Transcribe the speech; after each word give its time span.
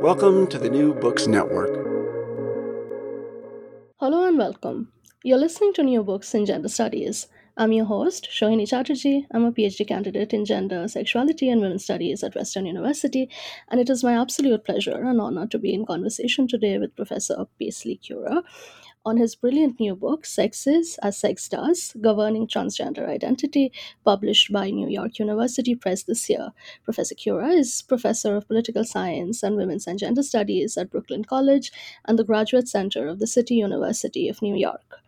Welcome 0.00 0.46
to 0.48 0.58
the 0.58 0.70
New 0.70 0.94
Books 0.94 1.26
Network. 1.26 1.70
Hello 3.96 4.26
and 4.26 4.38
welcome. 4.38 4.92
You're 5.24 5.38
listening 5.38 5.72
to 5.74 5.82
New 5.82 6.02
Books 6.02 6.34
in 6.34 6.46
Gender 6.46 6.68
Studies. 6.68 7.26
I'm 7.56 7.72
your 7.72 7.86
host, 7.86 8.28
Shohini 8.30 8.68
Chatterjee. 8.68 9.26
I'm 9.32 9.44
a 9.44 9.52
PhD 9.52 9.86
candidate 9.86 10.32
in 10.32 10.44
gender, 10.44 10.86
sexuality, 10.86 11.50
and 11.50 11.60
women's 11.60 11.84
studies 11.84 12.22
at 12.22 12.36
Western 12.36 12.66
University, 12.66 13.28
and 13.68 13.80
it 13.80 13.90
is 13.90 14.04
my 14.04 14.20
absolute 14.20 14.64
pleasure 14.64 15.02
and 15.02 15.20
honor 15.20 15.46
to 15.48 15.58
be 15.58 15.74
in 15.74 15.84
conversation 15.84 16.46
today 16.46 16.78
with 16.78 16.94
Professor 16.94 17.46
Paisley 17.58 18.00
Currah 18.06 18.42
on 19.08 19.16
his 19.16 19.34
brilliant 19.34 19.80
new 19.80 19.96
book, 19.96 20.26
Sex 20.26 20.66
Is 20.66 20.98
As 21.02 21.16
Sex 21.16 21.48
Does 21.48 21.96
Governing 21.98 22.46
Transgender 22.46 23.08
Identity, 23.08 23.72
published 24.04 24.52
by 24.52 24.68
New 24.68 24.86
York 24.86 25.18
University 25.18 25.74
Press 25.74 26.02
this 26.02 26.28
year. 26.28 26.50
Professor 26.84 27.14
Currah 27.14 27.52
is 27.52 27.80
Professor 27.80 28.36
of 28.36 28.46
Political 28.46 28.84
Science 28.84 29.42
and 29.42 29.56
Women's 29.56 29.86
and 29.86 29.98
Gender 29.98 30.22
Studies 30.22 30.76
at 30.76 30.90
Brooklyn 30.90 31.24
College 31.24 31.72
and 32.04 32.18
the 32.18 32.24
Graduate 32.24 32.68
Center 32.68 33.08
of 33.08 33.18
the 33.18 33.26
City 33.26 33.54
University 33.54 34.28
of 34.28 34.42
New 34.42 34.54
York. 34.54 35.00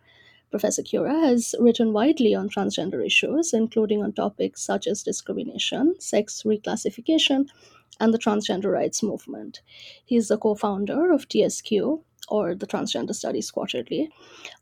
Professor 0.49 0.81
Currah 0.81 1.21
has 1.27 1.53
written 1.59 1.93
widely 1.93 2.33
on 2.33 2.49
transgender 2.49 3.05
issues, 3.05 3.53
including 3.53 4.01
on 4.01 4.13
topics 4.13 4.63
such 4.63 4.87
as 4.87 5.03
discrimination, 5.03 5.93
sex 5.99 6.41
reclassification, 6.43 7.47
and 7.99 8.11
the 8.11 8.17
transgender 8.17 8.71
rights 8.71 9.03
movement. 9.03 9.61
He 10.03 10.15
is 10.15 10.29
the 10.29 10.39
co 10.39 10.55
founder 10.55 11.11
of 11.11 11.29
TSQ, 11.29 12.01
or 12.31 12.55
the 12.55 12.65
Transgender 12.65 13.13
Studies 13.13 13.51
Quarterly, 13.51 14.09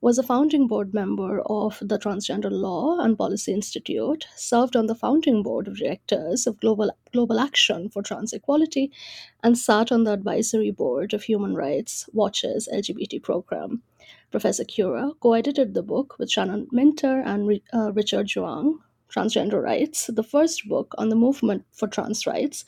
was 0.02 0.18
a 0.18 0.24
founding 0.24 0.68
board 0.68 0.94
member 0.94 1.42
of 1.46 1.78
the 1.80 2.00
Transgender 2.00 2.52
Law 2.52 3.00
and 3.00 3.18
Policy 3.18 3.54
Institute, 3.54 4.26
served 4.36 4.76
on 4.76 4.88
the 4.88 4.96
founding 4.96 5.44
board 5.44 5.68
of 5.68 5.78
directors 5.78 6.48
of 6.48 6.60
Global, 6.60 6.92
Global 7.14 7.40
Action 7.40 7.90
for 7.90 8.02
Trans 8.02 8.34
Equality, 8.34 8.92
and 9.44 9.58
sat 9.58 9.92
on 9.92 10.04
the 10.04 10.14
advisory 10.14 10.72
board 10.72 11.14
of 11.14 11.24
Human 11.24 11.56
Rights 11.56 12.10
Watch's 12.12 12.68
LGBT 12.74 13.22
program. 13.22 13.84
Professor 14.32 14.64
Currah 14.64 15.12
co 15.20 15.34
edited 15.34 15.74
the 15.74 15.84
book 15.84 16.18
with 16.20 16.32
Shannon 16.32 16.68
Minter 16.72 17.22
and 17.22 17.62
uh, 17.74 17.92
Richard 17.94 18.28
Juang, 18.28 18.80
Transgender 19.14 19.62
Rights, 19.62 20.08
the 20.08 20.24
first 20.24 20.68
book 20.68 20.94
on 20.98 21.10
the 21.10 21.16
movement 21.16 21.66
for 21.72 21.88
trans 21.88 22.28
rights, 22.28 22.66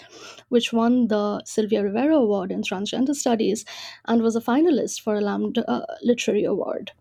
which 0.50 0.74
won 0.74 1.08
the 1.08 1.44
Sylvia 1.46 1.84
Rivera 1.84 2.16
Award 2.16 2.52
in 2.52 2.62
Transgender 2.62 3.16
Studies 3.16 3.64
and 4.06 4.22
was 4.22 4.36
a 4.36 4.42
finalist 4.42 5.02
for 5.02 5.16
a 5.16 5.22
Lambda 5.22 5.70
uh, 5.70 5.86
Literary 6.02 6.44
Award. 6.44 6.92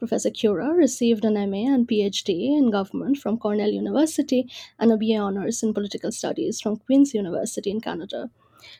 Professor 0.00 0.30
Currah 0.30 0.74
received 0.74 1.24
an 1.26 1.34
MA 1.34 1.72
and 1.74 1.86
PhD 1.86 2.56
in 2.56 2.70
government 2.70 3.18
from 3.18 3.38
Cornell 3.38 3.70
University 3.70 4.50
and 4.78 4.90
a 4.90 4.96
BA 4.96 5.18
Honours 5.18 5.62
in 5.62 5.74
Political 5.74 6.12
Studies 6.12 6.60
from 6.60 6.78
Queen's 6.78 7.12
University 7.12 7.70
in 7.70 7.80
Canada. 7.80 8.30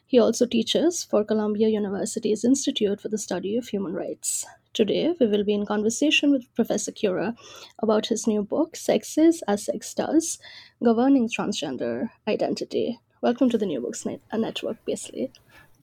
He 0.06 0.18
also 0.18 0.46
teaches 0.46 1.04
for 1.04 1.24
Columbia 1.24 1.68
University's 1.68 2.44
Institute 2.44 3.00
for 3.00 3.08
the 3.08 3.18
Study 3.18 3.56
of 3.56 3.68
Human 3.68 3.94
Rights. 3.94 4.46
Today, 4.72 5.14
we 5.18 5.26
will 5.26 5.42
be 5.42 5.54
in 5.54 5.66
conversation 5.66 6.30
with 6.30 6.54
Professor 6.54 6.92
Currah 6.92 7.34
about 7.80 8.06
his 8.06 8.26
new 8.26 8.42
book, 8.42 8.76
Sex 8.76 9.18
Is 9.18 9.42
As 9.48 9.64
Sex 9.64 9.94
Does 9.94 10.38
Governing 10.82 11.28
Transgender 11.28 12.10
Identity. 12.28 13.00
Welcome 13.20 13.50
to 13.50 13.58
the 13.58 13.66
New 13.66 13.80
Books 13.80 14.06
Net- 14.06 14.20
Network, 14.32 14.84
Paisley. 14.86 15.32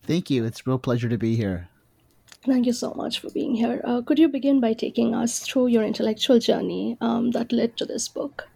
Thank 0.04 0.30
you. 0.30 0.46
It's 0.46 0.62
a 0.62 0.64
real 0.66 0.80
pleasure 0.80 1.10
to 1.10 1.18
be 1.18 1.36
here. 1.36 1.68
Thank 2.46 2.66
you 2.66 2.74
so 2.74 2.94
much 2.94 3.20
for 3.20 3.30
being 3.30 3.56
here. 3.56 3.82
Uh, 3.84 4.02
could 4.02 4.20
you 4.20 4.30
begin 4.30 4.62
by 4.62 4.72
taking 4.72 5.14
us 5.14 5.40
through 5.40 5.68
your 5.68 5.84
intellectual 5.84 6.40
journey 6.40 6.98
um, 7.02 7.32
that 7.32 7.52
led 7.52 7.76
to 7.78 7.86
this 7.86 8.08
book? 8.08 8.48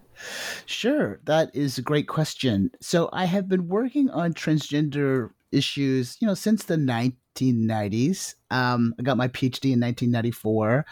Sure, 0.65 1.19
that 1.25 1.53
is 1.55 1.77
a 1.77 1.81
great 1.81 2.07
question. 2.07 2.71
So 2.81 3.09
I 3.13 3.25
have 3.25 3.47
been 3.47 3.67
working 3.67 4.09
on 4.09 4.33
transgender 4.33 5.29
issues, 5.51 6.17
you 6.19 6.27
know, 6.27 6.33
since 6.33 6.63
the 6.63 6.77
1990s. 6.77 8.35
Um, 8.49 8.93
I 8.99 9.03
got 9.03 9.17
my 9.17 9.27
PhD 9.27 9.73
in 9.73 9.79
1994, 9.79 10.85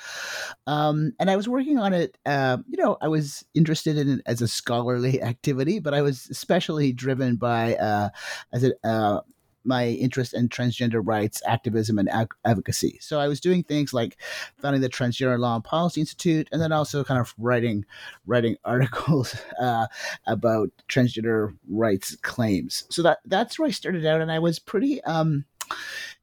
um, 0.68 1.14
and 1.20 1.30
I 1.30 1.36
was 1.36 1.48
working 1.48 1.78
on 1.78 1.94
it. 1.94 2.18
Uh, 2.26 2.58
you 2.68 2.78
know, 2.78 2.98
I 3.02 3.08
was 3.08 3.46
interested 3.54 3.98
in 3.98 4.10
it 4.10 4.22
as 4.26 4.42
a 4.42 4.48
scholarly 4.48 5.22
activity, 5.22 5.80
but 5.80 5.94
I 5.94 6.02
was 6.02 6.28
especially 6.30 6.92
driven 6.92 7.36
by 7.36 7.76
uh, 7.76 8.10
as 8.54 8.64
a 8.64 8.74
uh, 8.88 9.22
my 9.70 9.88
interest 9.88 10.34
in 10.34 10.50
transgender 10.50 11.00
rights 11.02 11.42
activism 11.46 11.98
and 11.98 12.10
ag- 12.10 12.34
advocacy. 12.44 12.98
So 13.00 13.20
I 13.20 13.30
was 13.30 13.40
doing 13.40 13.64
things 13.64 13.94
like 13.94 14.18
founding 14.58 14.82
the 14.82 14.90
Transgender 14.90 15.40
Law 15.40 15.56
and 15.56 15.64
Policy 15.64 16.02
Institute, 16.02 16.50
and 16.52 16.62
then 16.62 16.74
also 16.74 17.06
kind 17.06 17.22
of 17.22 17.34
writing 17.38 17.86
writing 18.26 18.58
articles 18.66 19.36
uh, 19.62 19.88
about 20.28 20.72
transgender 20.90 21.56
rights 21.70 22.18
claims. 22.18 22.84
So 22.90 23.02
that 23.04 23.20
that's 23.26 23.58
where 23.58 23.68
I 23.68 23.72
started 23.72 24.06
out, 24.06 24.20
and 24.20 24.32
I 24.32 24.40
was 24.40 24.60
pretty. 24.60 25.02
Um, 25.06 25.46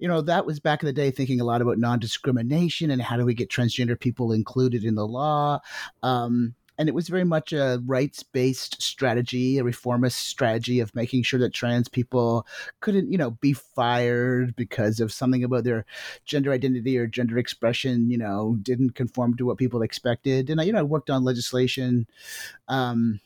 you 0.00 0.08
know, 0.08 0.20
that 0.22 0.44
was 0.44 0.58
back 0.58 0.82
in 0.82 0.86
the 0.86 0.92
day 0.92 1.12
thinking 1.12 1.40
a 1.40 1.44
lot 1.44 1.62
about 1.62 1.78
non 1.78 2.00
discrimination 2.00 2.90
and 2.90 3.00
how 3.00 3.16
do 3.16 3.24
we 3.24 3.32
get 3.32 3.48
transgender 3.48 3.98
people 3.98 4.32
included 4.32 4.84
in 4.84 4.96
the 4.96 5.06
law. 5.06 5.60
Um, 6.02 6.54
and 6.78 6.88
it 6.88 6.94
was 6.94 7.08
very 7.08 7.24
much 7.24 7.52
a 7.52 7.82
rights 7.86 8.22
based 8.22 8.80
strategy, 8.82 9.58
a 9.58 9.64
reformist 9.64 10.18
strategy 10.18 10.80
of 10.80 10.94
making 10.94 11.22
sure 11.22 11.40
that 11.40 11.54
trans 11.54 11.88
people 11.88 12.46
couldn't, 12.80 13.10
you 13.10 13.18
know, 13.18 13.30
be 13.30 13.52
fired 13.52 14.54
because 14.56 15.00
of 15.00 15.12
something 15.12 15.42
about 15.42 15.64
their 15.64 15.84
gender 16.24 16.52
identity 16.52 16.98
or 16.98 17.06
gender 17.06 17.38
expression, 17.38 18.10
you 18.10 18.18
know, 18.18 18.56
didn't 18.62 18.90
conform 18.90 19.36
to 19.36 19.46
what 19.46 19.58
people 19.58 19.82
expected. 19.82 20.50
And 20.50 20.60
I, 20.60 20.64
you 20.64 20.72
know, 20.72 20.80
I 20.80 20.84
worked 20.84 21.10
on 21.10 21.24
legislation 21.24 22.06
um, 22.68 23.20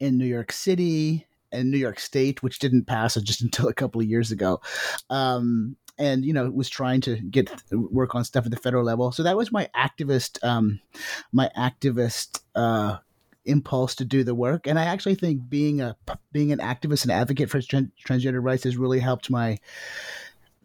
in 0.00 0.18
New 0.18 0.26
York 0.26 0.52
City 0.52 1.26
and 1.52 1.70
New 1.70 1.78
York 1.78 2.00
State, 2.00 2.42
which 2.42 2.58
didn't 2.58 2.86
pass 2.86 3.14
just 3.16 3.42
until 3.42 3.68
a 3.68 3.74
couple 3.74 4.00
of 4.00 4.06
years 4.06 4.32
ago. 4.32 4.60
Um, 5.10 5.76
and 5.98 6.24
you 6.24 6.32
know 6.32 6.50
was 6.50 6.68
trying 6.68 7.00
to 7.02 7.16
get 7.16 7.50
work 7.70 8.14
on 8.14 8.24
stuff 8.24 8.44
at 8.44 8.50
the 8.50 8.56
federal 8.56 8.84
level. 8.84 9.12
So 9.12 9.22
that 9.22 9.36
was 9.36 9.52
my 9.52 9.68
activist, 9.76 10.42
um, 10.44 10.80
my 11.32 11.50
activist 11.56 12.40
uh, 12.54 12.98
impulse 13.44 13.94
to 13.96 14.04
do 14.04 14.24
the 14.24 14.34
work. 14.34 14.66
And 14.66 14.78
I 14.78 14.84
actually 14.84 15.14
think 15.14 15.48
being 15.48 15.80
a 15.80 15.96
being 16.32 16.52
an 16.52 16.58
activist 16.58 17.02
and 17.02 17.12
advocate 17.12 17.50
for 17.50 17.58
transgender 17.58 18.42
rights 18.42 18.64
has 18.64 18.76
really 18.76 19.00
helped 19.00 19.30
my 19.30 19.58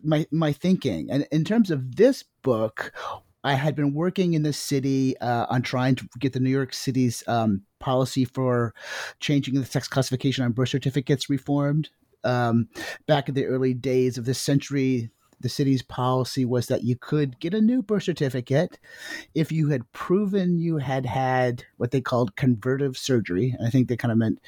my 0.04 0.26
my 0.32 0.54
thinking. 0.54 1.10
And 1.12 1.28
in 1.32 1.44
terms 1.44 1.72
of 1.72 1.96
this 1.96 2.24
book, 2.42 2.94
I 3.44 3.54
had 3.54 3.76
been 3.76 3.94
working 3.94 4.34
in 4.34 4.44
the 4.44 4.54
city 4.54 5.18
uh, 5.20 5.46
on 5.50 5.62
trying 5.62 5.96
to 5.96 6.08
get 6.20 6.34
the 6.34 6.40
New 6.40 6.50
York 6.50 6.74
City's 6.74 7.24
um, 7.28 7.62
policy 7.80 8.26
for 8.26 8.74
changing 9.20 9.56
the 9.56 9.66
sex 9.66 9.88
classification 9.88 10.44
on 10.44 10.52
birth 10.52 10.70
certificates 10.70 11.30
reformed. 11.30 11.90
Um, 12.24 12.68
back 13.06 13.30
in 13.30 13.36
the 13.36 13.46
early 13.46 13.74
days 13.74 14.18
of 14.18 14.26
this 14.26 14.40
century, 14.40 15.12
the 15.40 15.50
city's 15.50 15.82
policy 15.82 16.46
was 16.46 16.68
that 16.68 16.84
you 16.84 16.96
could 16.96 17.40
get 17.40 17.54
a 17.54 17.62
new 17.62 17.82
birth 17.82 18.04
certificate 18.04 18.80
if 19.36 19.52
you 19.52 19.70
had 19.70 19.92
proven 19.94 20.58
you 20.58 20.78
had 20.78 21.06
had 21.06 21.64
what 21.78 21.92
they 21.92 22.02
called 22.02 22.36
convertive 22.36 22.98
surgery. 22.98 23.56
I 23.64 23.70
think 23.70 23.88
they 23.88 23.98
kind 23.98 24.12
of 24.12 24.18
meant 24.18 24.40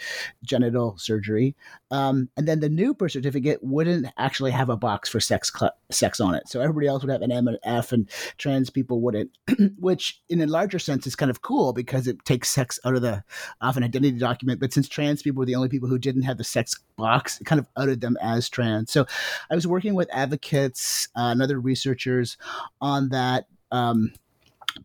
genital 0.43 0.97
surgery. 0.97 1.55
Um, 1.91 2.29
and 2.37 2.47
then 2.47 2.59
the 2.59 2.69
new 2.69 2.93
birth 2.93 3.11
certificate 3.11 3.59
wouldn't 3.63 4.07
actually 4.17 4.51
have 4.51 4.69
a 4.69 4.77
box 4.77 5.09
for 5.09 5.19
sex 5.19 5.51
cl- 5.55 5.75
sex 5.91 6.19
on 6.19 6.35
it. 6.35 6.47
So 6.47 6.59
everybody 6.61 6.87
else 6.87 7.03
would 7.03 7.11
have 7.11 7.21
an 7.21 7.31
M 7.31 7.47
and 7.47 7.59
F, 7.63 7.91
and 7.91 8.09
trans 8.37 8.69
people 8.69 9.01
wouldn't. 9.01 9.31
which, 9.77 10.21
in 10.29 10.41
a 10.41 10.47
larger 10.47 10.79
sense, 10.79 11.05
is 11.05 11.15
kind 11.15 11.29
of 11.29 11.41
cool 11.41 11.73
because 11.73 12.07
it 12.07 12.23
takes 12.25 12.49
sex 12.49 12.79
out 12.85 12.95
of 12.95 13.01
the 13.01 13.23
off 13.61 13.77
an 13.77 13.83
identity 13.83 14.17
document. 14.17 14.59
But 14.59 14.73
since 14.73 14.87
trans 14.87 15.21
people 15.21 15.39
were 15.39 15.45
the 15.45 15.55
only 15.55 15.69
people 15.69 15.89
who 15.89 15.99
didn't 15.99 16.23
have 16.23 16.37
the 16.37 16.43
sex 16.43 16.79
box, 16.95 17.39
it 17.39 17.45
kind 17.45 17.59
of 17.59 17.67
outed 17.77 18.01
them 18.01 18.17
as 18.21 18.49
trans. 18.49 18.91
So 18.91 19.05
I 19.49 19.55
was 19.55 19.67
working 19.67 19.93
with 19.93 20.09
advocates 20.11 20.78
uh, 21.15 21.31
and 21.31 21.41
other 21.41 21.59
researchers 21.59 22.37
on 22.81 23.09
that. 23.09 23.47
Um, 23.71 24.13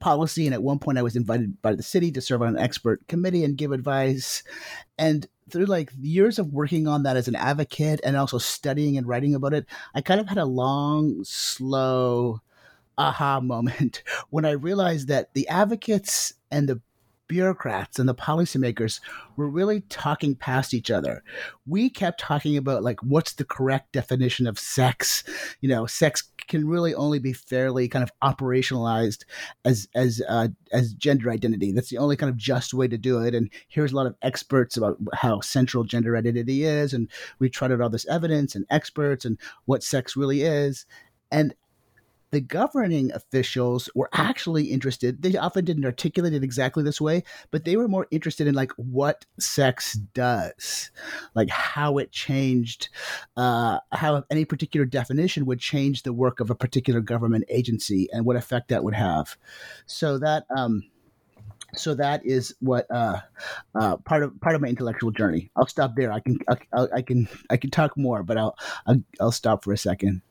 policy 0.01 0.47
and 0.47 0.55
at 0.55 0.63
one 0.63 0.79
point 0.79 0.99
i 0.99 1.03
was 1.03 1.15
invited 1.15 1.61
by 1.63 1.75
the 1.75 1.83
city 1.83 2.11
to 2.11 2.21
serve 2.21 2.43
on 2.43 2.49
an 2.49 2.59
expert 2.59 3.07
committee 3.07 3.45
and 3.45 3.59
give 3.59 3.71
advice 3.71 4.43
and 4.99 5.27
through 5.51 5.67
like 5.67 5.93
years 6.01 6.39
of 6.39 6.53
working 6.53 6.89
on 6.89 7.03
that 7.03 7.17
as 7.17 7.29
an 7.29 7.37
advocate 7.37 8.01
and 8.03 8.17
also 8.17 8.39
studying 8.39 8.97
and 8.97 9.07
writing 9.07 9.35
about 9.35 9.55
it 9.55 9.67
i 9.95 10.01
kind 10.01 10.21
of 10.21 10.29
had 10.29 10.39
a 10.39 10.45
long 10.45 11.23
slow 11.23 12.41
aha 12.97 13.41
moment 13.41 14.03
when 14.31 14.45
i 14.45 14.51
realized 14.51 15.09
that 15.09 15.33
the 15.35 15.47
advocates 15.49 16.33
and 16.51 16.69
the 16.69 16.81
bureaucrats 17.29 17.99
and 17.99 18.09
the 18.09 18.15
policymakers 18.15 19.01
were 19.37 19.49
really 19.49 19.81
talking 19.83 20.35
past 20.35 20.75
each 20.75 20.91
other. 20.91 21.23
We 21.67 21.91
kept 21.91 22.21
talking 22.21 22.57
about 22.57 22.83
like 22.83 23.03
what's 23.03 23.35
the 23.35 23.45
correct 23.45 23.93
definition 23.93 24.47
of 24.47 24.59
sex? 24.59 25.25
You 25.61 25.69
know, 25.69 25.87
sex 25.87 26.31
can 26.49 26.69
really 26.69 26.95
only 26.95 27.19
be 27.19 27.33
fairly 27.33 27.89
kind 27.89 28.03
of 28.03 28.13
operationalized 28.23 29.25
as 29.65 29.89
as 29.95 30.23
uh, 30.29 30.49
as 30.73 30.93
gender 30.95 31.31
identity. 31.31 31.73
That's 31.73 31.91
the 31.91 31.99
only 31.99 32.17
kind 32.17 32.31
of 32.31 32.37
just 32.37 32.75
way 32.75 32.89
to 32.89 32.99
do 32.99 33.23
it. 33.23 33.35
And 33.35 33.51
here's 33.69 33.93
a 33.93 33.97
lot 33.97 34.07
of 34.07 34.17
experts 34.23 34.77
about 34.77 34.99
how 35.15 35.41
central 35.41 35.85
gender 35.85 36.17
identity 36.17 36.65
is, 36.65 36.93
and 36.93 37.11
we 37.39 37.49
trotted 37.49 37.81
all 37.81 37.91
this 37.91 38.07
evidence 38.07 38.55
and 38.55 38.67
experts 38.71 39.25
and 39.25 39.39
what 39.65 39.83
sex 39.83 40.17
really 40.17 40.43
is. 40.43 40.87
And 41.31 41.55
the 42.35 42.41
governing 42.41 43.13
officials 43.13 43.89
were 43.95 44.11
actually 44.13 44.65
interested. 44.65 45.23
They 45.23 45.37
often 45.37 45.65
didn't 45.65 45.85
articulate 45.85 46.35
it 46.35 46.43
exactly 46.43 46.83
this 46.83 47.01
way, 47.01 47.23
but 47.53 47.65
they 47.65 47.77
were 47.77 47.87
more 47.87 48.09
interested 48.11 48.49
in 48.49 48.57
like 48.57 48.73
what 48.73 49.25
sex 49.39 49.93
does, 49.93 50.91
like 51.37 51.49
how 51.49 51.99
it 51.99 52.11
changed, 52.11 52.89
uh, 53.37 53.79
how 53.93 54.25
any 54.33 54.45
particular 54.45 54.85
definition 54.85 55.47
would 55.47 55.61
change 55.61 56.03
the 56.03 56.13
work 56.13 56.41
of 56.41 56.51
a 56.51 56.57
particular 56.57 57.01
government 57.01 57.45
agency 57.49 58.09
and 58.13 58.25
what 58.25 58.35
effect 58.35 58.69
that 58.69 58.83
would 58.83 58.95
have. 58.95 59.37
So 59.87 60.19
that. 60.19 60.45
Um, 60.57 60.83
so 61.77 61.95
that 61.95 62.25
is 62.25 62.55
what 62.61 62.89
uh, 62.89 63.21
uh, 63.75 63.97
part 63.99 64.23
of 64.23 64.41
part 64.41 64.55
of 64.55 64.61
my 64.61 64.69
intellectual 64.69 65.11
journey. 65.11 65.51
I'll 65.57 65.67
stop 65.67 65.97
there. 65.97 66.13
I 66.13 66.21
can 66.21 66.39
I, 66.49 66.87
I 66.97 67.03
can 67.03 67.29
I 67.51 67.57
can 67.57 67.71
talk 67.71 67.97
more, 67.97 68.23
but 68.23 68.39
I'll 68.39 68.57
I'll, 68.87 69.03
I'll 69.21 69.33
stop 69.33 69.65
for 69.65 69.73
a 69.73 69.79
second. 69.79 70.23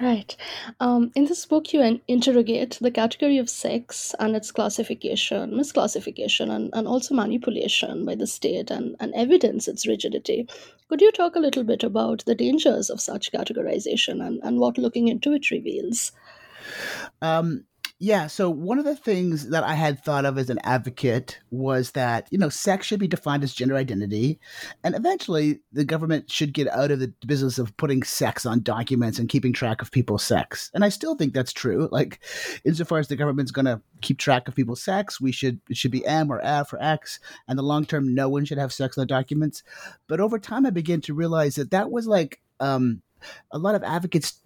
Right. 0.00 0.36
Um, 0.78 1.10
in 1.16 1.24
this 1.24 1.44
book, 1.44 1.72
you 1.72 1.82
in- 1.82 2.00
interrogate 2.06 2.78
the 2.80 2.90
category 2.90 3.38
of 3.38 3.50
sex 3.50 4.14
and 4.20 4.36
its 4.36 4.52
classification, 4.52 5.50
misclassification, 5.50 6.50
and, 6.54 6.70
and 6.72 6.86
also 6.86 7.14
manipulation 7.14 8.04
by 8.04 8.14
the 8.14 8.26
state 8.26 8.70
and, 8.70 8.94
and 9.00 9.12
evidence 9.14 9.66
its 9.66 9.88
rigidity. 9.88 10.48
Could 10.88 11.00
you 11.00 11.10
talk 11.10 11.34
a 11.34 11.40
little 11.40 11.64
bit 11.64 11.82
about 11.82 12.24
the 12.26 12.36
dangers 12.36 12.90
of 12.90 13.00
such 13.00 13.32
categorization 13.32 14.24
and, 14.24 14.38
and 14.44 14.60
what 14.60 14.78
looking 14.78 15.08
into 15.08 15.32
it 15.32 15.50
reveals? 15.50 16.12
Um, 17.20 17.64
yeah. 18.00 18.28
So 18.28 18.48
one 18.48 18.78
of 18.78 18.84
the 18.84 18.94
things 18.94 19.48
that 19.48 19.64
I 19.64 19.74
had 19.74 20.04
thought 20.04 20.24
of 20.24 20.38
as 20.38 20.50
an 20.50 20.60
advocate 20.62 21.40
was 21.50 21.90
that, 21.92 22.28
you 22.30 22.38
know, 22.38 22.48
sex 22.48 22.86
should 22.86 23.00
be 23.00 23.08
defined 23.08 23.42
as 23.42 23.52
gender 23.52 23.74
identity. 23.74 24.38
And 24.84 24.94
eventually 24.94 25.60
the 25.72 25.84
government 25.84 26.30
should 26.30 26.52
get 26.52 26.68
out 26.68 26.92
of 26.92 27.00
the 27.00 27.12
business 27.26 27.58
of 27.58 27.76
putting 27.76 28.04
sex 28.04 28.46
on 28.46 28.62
documents 28.62 29.18
and 29.18 29.28
keeping 29.28 29.52
track 29.52 29.82
of 29.82 29.90
people's 29.90 30.22
sex. 30.22 30.70
And 30.74 30.84
I 30.84 30.90
still 30.90 31.16
think 31.16 31.34
that's 31.34 31.52
true. 31.52 31.88
Like, 31.90 32.20
insofar 32.64 32.98
as 32.98 33.08
the 33.08 33.16
government's 33.16 33.50
going 33.50 33.66
to 33.66 33.82
keep 34.00 34.18
track 34.18 34.46
of 34.46 34.54
people's 34.54 34.82
sex, 34.82 35.20
we 35.20 35.32
should, 35.32 35.60
it 35.68 35.76
should 35.76 35.90
be 35.90 36.06
M 36.06 36.30
or 36.30 36.40
F 36.40 36.72
or 36.72 36.80
X. 36.80 37.18
And 37.48 37.58
the 37.58 37.64
long 37.64 37.84
term, 37.84 38.14
no 38.14 38.28
one 38.28 38.44
should 38.44 38.58
have 38.58 38.72
sex 38.72 38.96
on 38.96 39.02
the 39.02 39.06
documents. 39.06 39.64
But 40.06 40.20
over 40.20 40.38
time, 40.38 40.66
I 40.66 40.70
began 40.70 41.00
to 41.00 41.14
realize 41.14 41.56
that 41.56 41.72
that 41.72 41.90
was 41.90 42.06
like, 42.06 42.40
um, 42.60 43.02
a 43.50 43.58
lot 43.58 43.74
of 43.74 43.82
advocates 43.82 44.40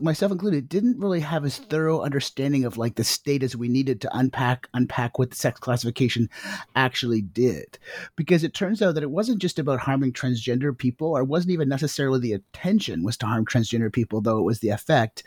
myself 0.00 0.32
included, 0.32 0.68
didn't 0.68 0.98
really 0.98 1.20
have 1.20 1.44
as 1.44 1.58
thorough 1.58 2.02
understanding 2.02 2.64
of 2.64 2.78
like 2.78 2.94
the 2.94 3.04
state 3.04 3.42
as 3.42 3.56
we 3.56 3.68
needed 3.68 4.00
to 4.00 4.16
unpack 4.16 4.68
unpack 4.74 5.18
what 5.18 5.30
the 5.30 5.36
sex 5.36 5.60
classification 5.60 6.28
actually 6.74 7.22
did, 7.22 7.78
because 8.16 8.44
it 8.44 8.54
turns 8.54 8.82
out 8.82 8.94
that 8.94 9.02
it 9.02 9.10
wasn't 9.10 9.40
just 9.40 9.58
about 9.58 9.80
harming 9.80 10.12
transgender 10.12 10.76
people, 10.76 11.08
or 11.08 11.20
it 11.20 11.28
wasn't 11.28 11.52
even 11.52 11.68
necessarily 11.68 12.20
the 12.20 12.32
intention 12.32 13.02
was 13.02 13.16
to 13.16 13.26
harm 13.26 13.44
transgender 13.44 13.92
people, 13.92 14.20
though 14.20 14.38
it 14.38 14.44
was 14.44 14.60
the 14.60 14.70
effect, 14.70 15.22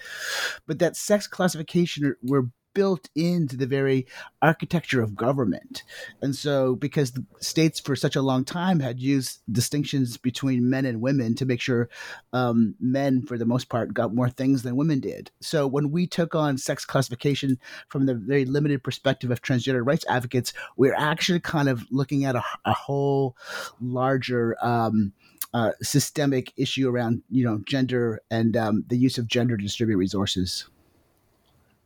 but 0.66 0.80
that 0.80 0.96
sex 0.96 1.28
classification 1.28 2.16
were 2.24 2.50
built 2.76 3.10
into 3.16 3.58
the 3.58 3.66
very 3.66 4.06
architecture 4.44 5.02
of 5.02 5.16
government. 5.16 5.82
And 6.22 6.36
so, 6.36 6.76
because 6.76 7.14
the 7.14 7.26
states 7.40 7.80
for 7.80 7.96
such 7.96 8.16
a 8.16 8.22
long 8.22 8.46
time 8.46 8.80
had 8.80 9.00
used 9.00 9.40
distinctions 9.52 10.18
between 10.18 10.70
men 10.70 10.86
and 10.86 11.02
women 11.02 11.34
to 11.36 11.46
make 11.46 11.62
sure 11.62 11.90
um, 12.34 12.76
men, 12.80 13.24
for 13.24 13.40
the 13.40 13.46
most 13.46 13.70
part, 13.70 13.96
got 13.96 14.14
more 14.14 14.30
things 14.30 14.62
than 14.62 14.76
women 14.76 15.00
did. 15.00 15.32
So, 15.42 15.66
when 15.66 15.90
we 15.90 16.06
took 16.06 16.36
on 16.36 16.60
sex 16.60 16.86
classification 16.86 17.58
from 17.90 18.06
the 18.06 18.14
very 18.14 18.46
limited 18.46 18.84
perspective 18.84 19.32
of 19.32 19.42
transgender 19.42 19.84
rights 19.84 20.06
advocates, 20.08 20.54
we're 20.78 20.96
actually 20.96 21.40
kind 21.40 21.70
of 21.70 21.88
looking 21.90 22.26
at 22.26 22.36
a, 22.36 22.44
a 22.66 22.74
whole 22.74 23.36
larger. 23.82 24.56
Um, 24.62 25.14
uh, 25.54 25.72
systemic 25.82 26.52
issue 26.58 26.90
around 26.90 27.24
you 27.30 27.42
know 27.42 27.62
gender 27.66 28.20
and 28.30 28.58
um, 28.58 28.84
the 28.88 28.98
use 28.98 29.18
of 29.18 29.26
gender 29.26 29.56
to 29.56 29.64
distribute 29.64 29.96
resources. 29.96 30.68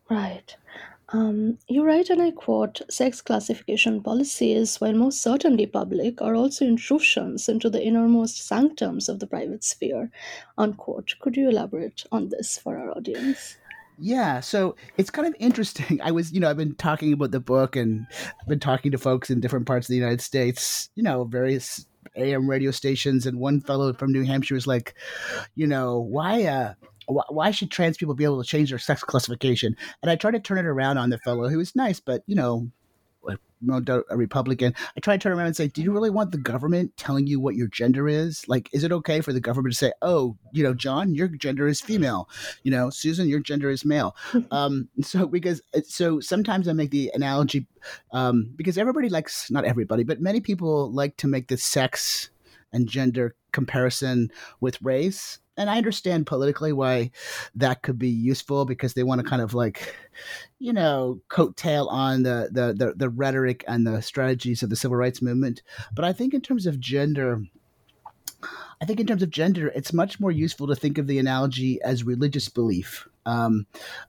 Right. 0.09 0.55
Um, 1.11 1.57
you 1.67 1.83
write, 1.83 2.09
and 2.09 2.21
I 2.21 2.31
quote 2.31 2.81
Sex 2.89 3.21
classification 3.21 4.01
policies, 4.01 4.79
while 4.79 4.93
most 4.93 5.21
certainly 5.21 5.65
public, 5.65 6.21
are 6.21 6.35
also 6.35 6.65
intrusions 6.65 7.49
into 7.49 7.69
the 7.69 7.83
innermost 7.83 8.45
sanctums 8.45 9.09
of 9.09 9.19
the 9.19 9.27
private 9.27 9.63
sphere. 9.63 10.11
Unquote. 10.57 11.15
Could 11.19 11.35
you 11.35 11.49
elaborate 11.49 12.03
on 12.11 12.29
this 12.29 12.57
for 12.57 12.77
our 12.77 12.91
audience? 12.91 13.57
Yeah, 13.97 14.39
so 14.39 14.75
it's 14.97 15.09
kind 15.09 15.27
of 15.27 15.35
interesting. 15.39 15.99
I 16.03 16.11
was, 16.11 16.31
you 16.31 16.39
know, 16.39 16.49
I've 16.49 16.57
been 16.57 16.75
talking 16.75 17.11
about 17.11 17.31
the 17.31 17.39
book 17.39 17.75
and 17.75 18.05
I've 18.41 18.47
been 18.47 18.59
talking 18.59 18.91
to 18.91 18.97
folks 18.97 19.29
in 19.29 19.41
different 19.41 19.65
parts 19.65 19.87
of 19.87 19.89
the 19.89 19.97
United 19.97 20.21
States, 20.21 20.89
you 20.95 21.03
know, 21.03 21.23
various 21.23 21.85
AM 22.15 22.49
radio 22.49 22.71
stations. 22.71 23.25
And 23.25 23.39
one 23.39 23.61
fellow 23.61 23.93
from 23.93 24.11
New 24.11 24.23
Hampshire 24.23 24.55
was 24.55 24.67
like, 24.67 24.93
you 25.55 25.67
know, 25.67 25.99
why, 25.99 26.43
uh, 26.43 26.73
why 27.09 27.51
should 27.51 27.71
trans 27.71 27.97
people 27.97 28.13
be 28.13 28.23
able 28.23 28.41
to 28.41 28.47
change 28.47 28.69
their 28.69 28.79
sex 28.79 29.03
classification? 29.03 29.75
And 30.01 30.11
I 30.11 30.15
tried 30.15 30.31
to 30.31 30.39
turn 30.39 30.59
it 30.59 30.65
around 30.65 30.97
on 30.97 31.09
the 31.09 31.17
fellow 31.19 31.49
who 31.49 31.57
was 31.57 31.75
nice, 31.75 31.99
but 31.99 32.23
you 32.27 32.35
know, 32.35 32.69
no 33.61 33.79
doubt 33.79 34.05
a 34.09 34.17
Republican. 34.17 34.73
I 34.95 34.99
tried 34.99 35.19
to 35.19 35.23
turn 35.23 35.37
around 35.37 35.47
and 35.47 35.55
say, 35.55 35.67
"Do 35.67 35.81
you 35.81 35.91
really 35.91 36.09
want 36.09 36.31
the 36.31 36.37
government 36.37 36.95
telling 36.97 37.27
you 37.27 37.39
what 37.39 37.55
your 37.55 37.67
gender 37.67 38.07
is? 38.07 38.47
Like, 38.47 38.69
is 38.73 38.83
it 38.83 38.91
okay 38.91 39.21
for 39.21 39.33
the 39.33 39.39
government 39.39 39.73
to 39.73 39.77
say, 39.77 39.91
oh, 40.01 40.37
you 40.51 40.63
know, 40.63 40.73
John, 40.73 41.13
your 41.13 41.27
gender 41.27 41.67
is 41.67 41.81
female, 41.81 42.29
you 42.63 42.71
know, 42.71 42.89
Susan, 42.89 43.27
your 43.27 43.39
gender 43.39 43.69
is 43.69 43.85
male?" 43.85 44.15
um, 44.51 44.87
so 45.01 45.27
because 45.27 45.61
so 45.83 46.19
sometimes 46.19 46.67
I 46.67 46.73
make 46.73 46.91
the 46.91 47.11
analogy 47.13 47.67
um, 48.11 48.51
because 48.55 48.77
everybody 48.77 49.09
likes 49.09 49.51
not 49.51 49.65
everybody, 49.65 50.03
but 50.03 50.21
many 50.21 50.39
people 50.39 50.91
like 50.91 51.17
to 51.17 51.27
make 51.27 51.47
the 51.47 51.57
sex 51.57 52.29
and 52.71 52.87
gender 52.87 53.35
comparison 53.51 54.29
with 54.61 54.81
race 54.81 55.39
and 55.59 55.69
I 55.69 55.77
understand 55.77 56.25
politically 56.25 56.71
why 56.71 57.11
that 57.55 57.81
could 57.81 57.99
be 57.99 58.09
useful 58.09 58.63
because 58.63 58.93
they 58.93 59.03
want 59.03 59.19
to 59.19 59.27
kind 59.27 59.41
of 59.41 59.53
like, 59.53 59.93
you 60.57 60.71
know, 60.71 61.19
coattail 61.29 61.91
on 61.91 62.23
the, 62.23 62.49
the 62.51 62.73
the 62.73 62.93
the 62.95 63.09
rhetoric 63.09 63.65
and 63.67 63.85
the 63.85 64.01
strategies 64.01 64.63
of 64.63 64.69
the 64.69 64.77
civil 64.77 64.95
rights 64.95 65.21
movement. 65.21 65.61
But 65.93 66.05
I 66.05 66.13
think 66.13 66.33
in 66.33 66.39
terms 66.39 66.65
of 66.65 66.79
gender, 66.79 67.41
I 68.81 68.85
think 68.85 69.01
in 69.01 69.07
terms 69.07 69.21
of 69.21 69.29
gender, 69.29 69.67
it's 69.75 69.91
much 69.91 70.17
more 70.17 70.31
useful 70.31 70.65
to 70.67 70.75
think 70.75 70.97
of 70.97 71.07
the 71.07 71.19
analogy 71.19 71.81
as 71.83 72.05
religious 72.05 72.47
belief 72.47 73.08
um, 73.29 73.67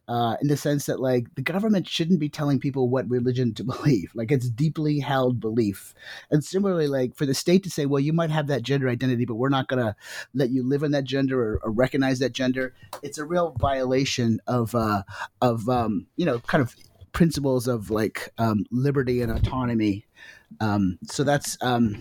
uh, 0.09 0.37
in 0.41 0.49
the 0.49 0.57
sense 0.57 0.87
that 0.87 0.99
like 0.99 1.35
the 1.35 1.43
government 1.43 1.87
shouldn't 1.87 2.21
be 2.21 2.31
telling 2.31 2.59
people 2.59 2.89
what 2.89 3.09
religion 3.11 3.53
to 3.55 3.65
believe. 3.73 4.11
Like 4.15 4.33
it's 4.33 4.49
deeply 4.49 4.99
held 4.99 5.41
belief. 5.41 5.95
And 6.31 6.43
similarly, 6.43 6.87
like 6.87 7.15
for 7.15 7.27
the 7.27 7.35
state 7.35 7.63
to 7.65 7.71
say, 7.71 7.87
well, 7.87 8.01
you 8.01 8.13
might 8.13 8.31
have 8.31 8.47
that 8.47 8.63
gender 8.63 8.89
identity, 8.89 9.27
but 9.27 9.35
we're 9.35 9.51
not 9.51 9.69
going 9.69 9.85
to 9.85 9.95
let 10.35 10.51
you 10.51 10.67
live 10.67 10.83
in 10.83 10.93
that 10.93 11.05
gender 11.05 11.41
or, 11.41 11.61
or, 11.63 11.71
recognize 11.71 12.19
that 12.19 12.33
gender. 12.33 12.75
It's 13.03 13.19
a 13.19 13.25
real 13.25 13.55
violation 13.61 14.41
of 14.47 14.75
uh, 14.75 15.03
of 15.43 15.69
um, 15.69 16.07
you 16.17 16.25
know 16.25 16.39
kind 16.41 16.63
of 16.63 16.75
principles 17.13 17.69
of 17.69 17.91
like 17.91 18.33
um, 18.39 18.65
liberty 18.71 19.21
and 19.21 19.31
autonomy. 19.31 20.07
Um, 20.61 20.99
so 21.05 21.25
that's 21.25 21.59
um, 21.61 21.97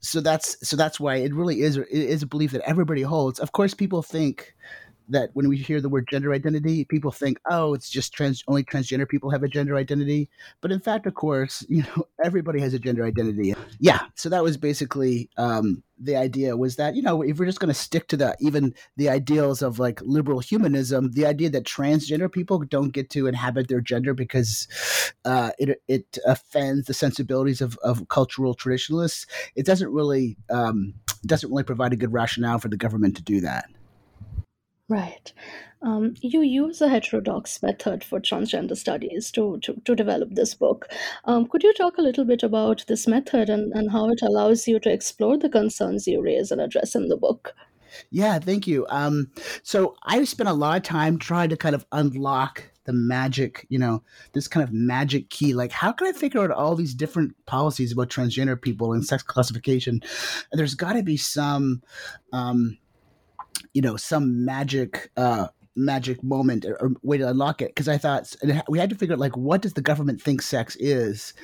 so 0.00 0.20
that's 0.20 0.56
so 0.66 0.76
that's 0.76 1.00
why 1.00 1.16
it 1.16 1.34
really 1.34 1.60
is 1.62 1.76
it 1.76 1.88
is 1.90 2.22
a 2.22 2.26
belief 2.26 2.52
that 2.52 2.68
everybody 2.68 3.02
holds. 3.02 3.38
Of 3.40 3.52
course, 3.52 3.74
people 3.74 4.02
think 4.02 4.54
that 5.08 5.30
when 5.34 5.48
we 5.48 5.56
hear 5.56 5.80
the 5.80 5.88
word 5.88 6.08
gender 6.08 6.32
identity, 6.32 6.84
people 6.84 7.10
think, 7.10 7.38
oh, 7.50 7.74
it's 7.74 7.90
just 7.90 8.12
trans 8.12 8.42
only 8.48 8.64
transgender 8.64 9.08
people 9.08 9.30
have 9.30 9.42
a 9.42 9.48
gender 9.48 9.76
identity. 9.76 10.28
But 10.60 10.72
in 10.72 10.80
fact, 10.80 11.06
of 11.06 11.14
course, 11.14 11.64
you 11.68 11.82
know, 11.82 12.06
everybody 12.24 12.60
has 12.60 12.74
a 12.74 12.78
gender 12.78 13.04
identity. 13.04 13.54
Yeah. 13.78 14.00
So 14.14 14.28
that 14.28 14.42
was 14.42 14.56
basically 14.56 15.28
um, 15.36 15.82
the 15.98 16.16
idea 16.16 16.56
was 16.56 16.76
that, 16.76 16.94
you 16.94 17.02
know, 17.02 17.22
if 17.22 17.38
we're 17.38 17.46
just 17.46 17.60
going 17.60 17.72
to 17.72 17.74
stick 17.74 18.08
to 18.08 18.16
the 18.16 18.36
even 18.40 18.74
the 18.96 19.08
ideals 19.08 19.62
of 19.62 19.78
like 19.78 20.00
liberal 20.02 20.40
humanism, 20.40 21.12
the 21.12 21.26
idea 21.26 21.50
that 21.50 21.64
transgender 21.64 22.30
people 22.30 22.58
don't 22.60 22.92
get 22.92 23.10
to 23.10 23.26
inhabit 23.26 23.68
their 23.68 23.80
gender 23.80 24.14
because 24.14 24.66
uh, 25.24 25.50
it, 25.58 25.82
it 25.88 26.18
offends 26.26 26.86
the 26.86 26.94
sensibilities 26.94 27.60
of, 27.60 27.78
of 27.82 28.08
cultural 28.08 28.54
traditionalists, 28.54 29.26
it 29.54 29.66
doesn't 29.66 29.92
really 29.92 30.36
um, 30.50 30.94
doesn't 31.26 31.50
really 31.50 31.62
provide 31.62 31.92
a 31.92 31.96
good 31.96 32.12
rationale 32.12 32.58
for 32.58 32.68
the 32.68 32.76
government 32.76 33.16
to 33.16 33.22
do 33.22 33.40
that. 33.40 33.66
Right. 34.94 35.32
Um, 35.82 36.14
you 36.20 36.42
use 36.42 36.80
a 36.80 36.88
heterodox 36.88 37.60
method 37.64 38.04
for 38.04 38.20
transgender 38.20 38.76
studies 38.76 39.32
to, 39.32 39.58
to, 39.62 39.74
to 39.84 39.96
develop 39.96 40.28
this 40.30 40.54
book. 40.54 40.86
Um, 41.24 41.48
could 41.48 41.64
you 41.64 41.74
talk 41.74 41.98
a 41.98 42.02
little 42.02 42.24
bit 42.24 42.44
about 42.44 42.84
this 42.86 43.08
method 43.08 43.50
and, 43.50 43.72
and 43.72 43.90
how 43.90 44.08
it 44.10 44.22
allows 44.22 44.68
you 44.68 44.78
to 44.78 44.92
explore 44.92 45.36
the 45.36 45.48
concerns 45.48 46.06
you 46.06 46.22
raise 46.22 46.52
and 46.52 46.60
address 46.60 46.94
in 46.94 47.08
the 47.08 47.16
book? 47.16 47.56
Yeah, 48.12 48.38
thank 48.38 48.68
you. 48.68 48.86
Um, 48.88 49.32
so 49.64 49.96
I 50.04 50.22
spent 50.22 50.48
a 50.48 50.52
lot 50.52 50.76
of 50.76 50.84
time 50.84 51.18
trying 51.18 51.48
to 51.48 51.56
kind 51.56 51.74
of 51.74 51.84
unlock 51.90 52.62
the 52.84 52.92
magic, 52.92 53.66
you 53.68 53.80
know, 53.80 54.04
this 54.32 54.46
kind 54.46 54.62
of 54.62 54.72
magic 54.72 55.28
key. 55.28 55.54
Like, 55.54 55.72
how 55.72 55.90
can 55.90 56.06
I 56.06 56.12
figure 56.12 56.40
out 56.40 56.52
all 56.52 56.76
these 56.76 56.94
different 56.94 57.34
policies 57.46 57.90
about 57.90 58.10
transgender 58.10 58.60
people 58.60 58.92
and 58.92 59.04
sex 59.04 59.24
classification? 59.24 60.02
There's 60.52 60.76
got 60.76 60.92
to 60.92 61.02
be 61.02 61.16
some, 61.16 61.82
um, 62.32 62.78
you 63.72 63.82
know, 63.82 63.96
some 63.96 64.44
magic 64.44 65.10
uh, 65.16 65.48
magic 65.76 66.22
moment 66.22 66.64
or, 66.64 66.76
or, 66.80 66.92
way 67.02 67.18
to 67.18 67.28
unlock 67.28 67.60
it 67.60 67.68
because 67.68 67.88
I 67.88 67.98
thought 67.98 68.32
we 68.68 68.78
had 68.78 68.90
to 68.90 68.96
figure 68.96 69.14
out 69.14 69.18
like 69.18 69.36
what 69.36 69.62
does 69.62 69.72
the 69.72 69.82
government 69.82 70.22
think 70.22 70.42
sex 70.42 70.76
is, 70.78 71.34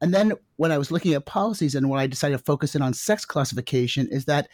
and 0.00 0.12
then 0.12 0.32
when 0.56 0.72
I 0.72 0.78
was 0.78 0.90
looking 0.90 1.14
at 1.14 1.26
policies 1.26 1.74
and 1.74 1.88
when 1.88 2.00
I 2.00 2.06
decided 2.06 2.38
to 2.38 2.44
focus 2.44 2.74
in 2.74 2.82
on 2.82 2.94
sex 2.94 3.24
classification 3.24 4.08
is 4.08 4.24
that 4.24 4.48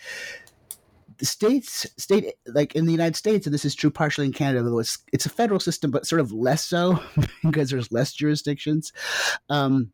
the 1.19 1.27
states 1.27 1.87
state 1.97 2.35
like 2.47 2.75
in 2.75 2.87
the 2.87 2.93
United 2.93 3.17
States, 3.17 3.47
and 3.47 3.55
this 3.55 3.65
is 3.65 3.75
true 3.75 3.91
partially 3.91 4.27
in 4.27 4.33
Canada, 4.33 4.63
though 4.63 4.79
it's 4.79 4.99
it's 5.13 5.27
a 5.27 5.31
federal 5.31 5.61
system, 5.61 5.91
but 5.91 6.07
sort 6.07 6.21
of 6.21 6.33
less 6.33 6.65
so 6.65 7.01
because 7.43 7.71
there's 7.71 7.93
less 7.93 8.13
jurisdictions. 8.13 8.93
Um, 9.49 9.93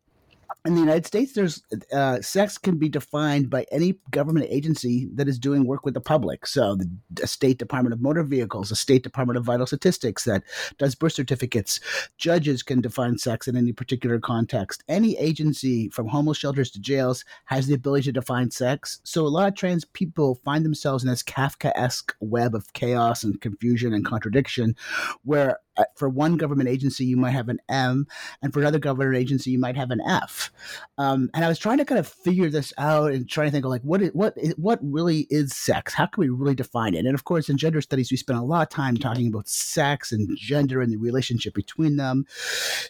in 0.63 0.75
the 0.75 0.79
United 0.79 1.07
States, 1.07 1.33
there's 1.33 1.63
uh, 1.91 2.21
sex 2.21 2.59
can 2.59 2.77
be 2.77 2.87
defined 2.87 3.49
by 3.49 3.65
any 3.71 3.95
government 4.11 4.45
agency 4.49 5.09
that 5.15 5.27
is 5.27 5.39
doing 5.39 5.65
work 5.65 5.85
with 5.85 5.95
the 5.95 6.01
public. 6.01 6.45
So, 6.45 6.77
the 7.09 7.25
State 7.25 7.57
Department 7.57 7.93
of 7.93 8.01
Motor 8.01 8.23
Vehicles, 8.23 8.69
the 8.69 8.75
State 8.75 9.01
Department 9.01 9.37
of 9.37 9.43
Vital 9.43 9.65
Statistics 9.65 10.23
that 10.25 10.43
does 10.77 10.93
birth 10.93 11.13
certificates. 11.13 11.79
Judges 12.17 12.61
can 12.61 12.79
define 12.79 13.17
sex 13.17 13.47
in 13.47 13.57
any 13.57 13.73
particular 13.73 14.19
context. 14.19 14.83
Any 14.87 15.17
agency, 15.17 15.89
from 15.89 16.07
homeless 16.07 16.37
shelters 16.37 16.69
to 16.71 16.79
jails, 16.79 17.25
has 17.45 17.65
the 17.65 17.73
ability 17.73 18.03
to 18.03 18.11
define 18.11 18.51
sex. 18.51 19.01
So, 19.03 19.25
a 19.25 19.29
lot 19.29 19.47
of 19.47 19.55
trans 19.55 19.83
people 19.83 20.39
find 20.45 20.63
themselves 20.63 21.03
in 21.03 21.09
this 21.09 21.23
Kafkaesque 21.23 22.13
web 22.19 22.53
of 22.53 22.71
chaos 22.73 23.23
and 23.23 23.41
confusion 23.41 23.93
and 23.93 24.05
contradiction, 24.05 24.75
where 25.23 25.57
for 25.95 26.09
one 26.09 26.37
government 26.37 26.69
agency 26.69 27.05
you 27.05 27.17
might 27.17 27.31
have 27.31 27.49
an 27.49 27.59
M, 27.69 28.07
and 28.41 28.53
for 28.53 28.59
another 28.59 28.79
government 28.79 29.17
agency 29.17 29.51
you 29.51 29.59
might 29.59 29.75
have 29.75 29.91
an 29.91 30.01
F. 30.01 30.51
Um, 30.97 31.29
and 31.33 31.43
I 31.45 31.47
was 31.47 31.59
trying 31.59 31.77
to 31.77 31.85
kind 31.85 31.99
of 31.99 32.07
figure 32.07 32.49
this 32.49 32.73
out 32.77 33.11
and 33.11 33.29
trying 33.29 33.47
to 33.47 33.51
think 33.51 33.65
of 33.65 33.71
like 33.71 33.81
what 33.83 34.01
is, 34.01 34.09
what 34.13 34.33
is, 34.37 34.53
what 34.57 34.79
really 34.81 35.27
is 35.29 35.55
sex? 35.55 35.93
How 35.93 36.05
can 36.05 36.21
we 36.21 36.29
really 36.29 36.55
define 36.55 36.93
it? 36.93 37.05
And 37.05 37.15
of 37.15 37.23
course, 37.23 37.49
in 37.49 37.57
gender 37.57 37.81
studies, 37.81 38.11
we 38.11 38.17
spend 38.17 38.39
a 38.39 38.43
lot 38.43 38.63
of 38.63 38.69
time 38.69 38.97
talking 38.97 39.27
about 39.27 39.47
sex 39.47 40.11
and 40.11 40.35
gender 40.37 40.81
and 40.81 40.91
the 40.91 40.97
relationship 40.97 41.53
between 41.53 41.97
them. 41.97 42.25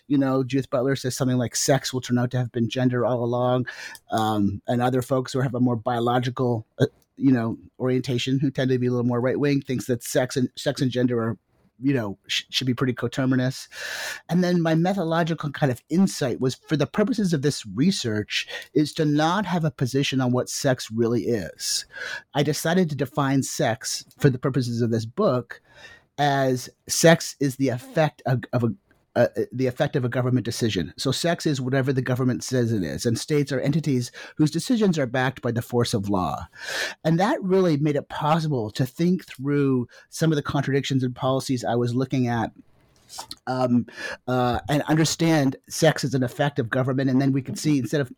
You 0.08 0.18
know, 0.18 0.44
Judith 0.44 0.70
Butler 0.70 0.96
says 0.96 1.16
something 1.16 1.38
like 1.38 1.56
sex 1.56 1.94
will 1.94 2.02
turn 2.02 2.18
out 2.18 2.32
to 2.32 2.38
have 2.38 2.52
been 2.52 2.70
gender 2.70 3.06
all 3.06 3.24
along, 3.24 3.68
um, 4.12 4.62
and 4.68 4.82
other 4.82 5.02
folks 5.02 5.34
who 5.34 5.42
have 5.42 5.56
a 5.56 5.60
more 5.60 5.76
biological. 5.76 6.66
Uh, 6.80 6.88
you 7.18 7.32
know 7.32 7.58
orientation 7.80 8.40
who 8.40 8.50
tend 8.50 8.72
to 8.72 8.80
be 8.80 8.88
a 8.88 8.90
little 8.90 9.06
more 9.06 9.22
right 9.22 9.40
wing 9.40 9.62
thinks 9.62 9.86
that 9.86 10.02
sex 10.02 10.36
and 10.36 10.50
sex 10.56 10.82
and 10.82 10.90
gender 10.90 11.22
are 11.22 11.38
you 11.82 11.94
know 11.94 12.18
sh- 12.28 12.44
should 12.50 12.68
be 12.68 12.74
pretty 12.74 12.94
coterminous. 12.94 13.68
And 14.30 14.44
then 14.44 14.62
my 14.62 14.76
methodological 14.76 15.52
kind 15.52 15.72
of 15.72 15.82
insight 15.90 16.40
was 16.40 16.56
for 16.56 16.78
the 16.78 16.88
purposes 16.88 17.34
of 17.34 17.42
this 17.42 17.66
research 17.66 18.48
is 18.74 18.94
to 18.94 19.06
not 19.06 19.46
have 19.46 19.66
a 19.66 19.72
position 19.72 20.22
on 20.22 20.32
what 20.32 20.50
sex 20.50 20.90
really 20.92 21.24
is. 21.24 21.86
I 22.34 22.44
decided 22.44 22.90
to 22.90 22.96
define 22.96 23.44
sex 23.44 24.06
for 24.18 24.30
the 24.30 24.40
purposes 24.40 24.82
of 24.82 24.92
this 24.92 25.06
book 25.06 25.62
as 26.18 26.70
sex 26.88 27.36
is 27.40 27.56
the 27.56 27.70
effect 27.70 28.22
of, 28.26 28.44
of 28.54 28.64
a 28.64 28.74
uh, 29.16 29.28
uh, 29.36 29.42
the 29.52 29.68
effect 29.68 29.96
of 29.96 30.06
a 30.06 30.10
government 30.10 30.46
decision. 30.46 30.94
So, 30.98 31.12
sex 31.12 31.46
is 31.46 31.60
whatever 31.60 31.92
the 31.92 32.02
government 32.02 32.44
says 32.44 32.72
it 32.72 32.84
is, 32.84 33.06
and 33.06 33.20
states 33.20 33.52
are 33.52 33.60
entities 33.60 34.12
whose 34.38 34.52
decisions 34.52 34.98
are 34.98 35.06
backed 35.06 35.42
by 35.42 35.52
the 35.52 35.62
force 35.62 35.94
of 35.94 36.10
law. 36.10 36.48
And 37.04 37.20
that 37.20 37.44
really 37.44 37.78
made 37.78 37.96
it 37.98 38.10
possible 38.10 38.72
to 38.72 38.86
think 38.86 39.26
through 39.26 39.88
some 40.10 40.32
of 40.32 40.38
the 40.38 40.42
contradictions 40.42 41.04
and 41.04 41.16
policies 41.16 41.66
I 41.66 41.76
was 41.76 41.94
looking 41.94 42.28
at 42.28 42.52
um, 43.48 43.86
uh, 44.28 44.60
and 44.70 44.82
understand 44.84 45.58
sex 45.68 46.04
as 46.04 46.14
an 46.14 46.24
effect 46.24 46.60
of 46.60 46.70
government. 46.70 47.10
And 47.10 47.22
then 47.22 47.34
we 47.34 47.42
could 47.42 47.60
see 47.60 47.80
instead 47.80 48.02
of 48.02 48.12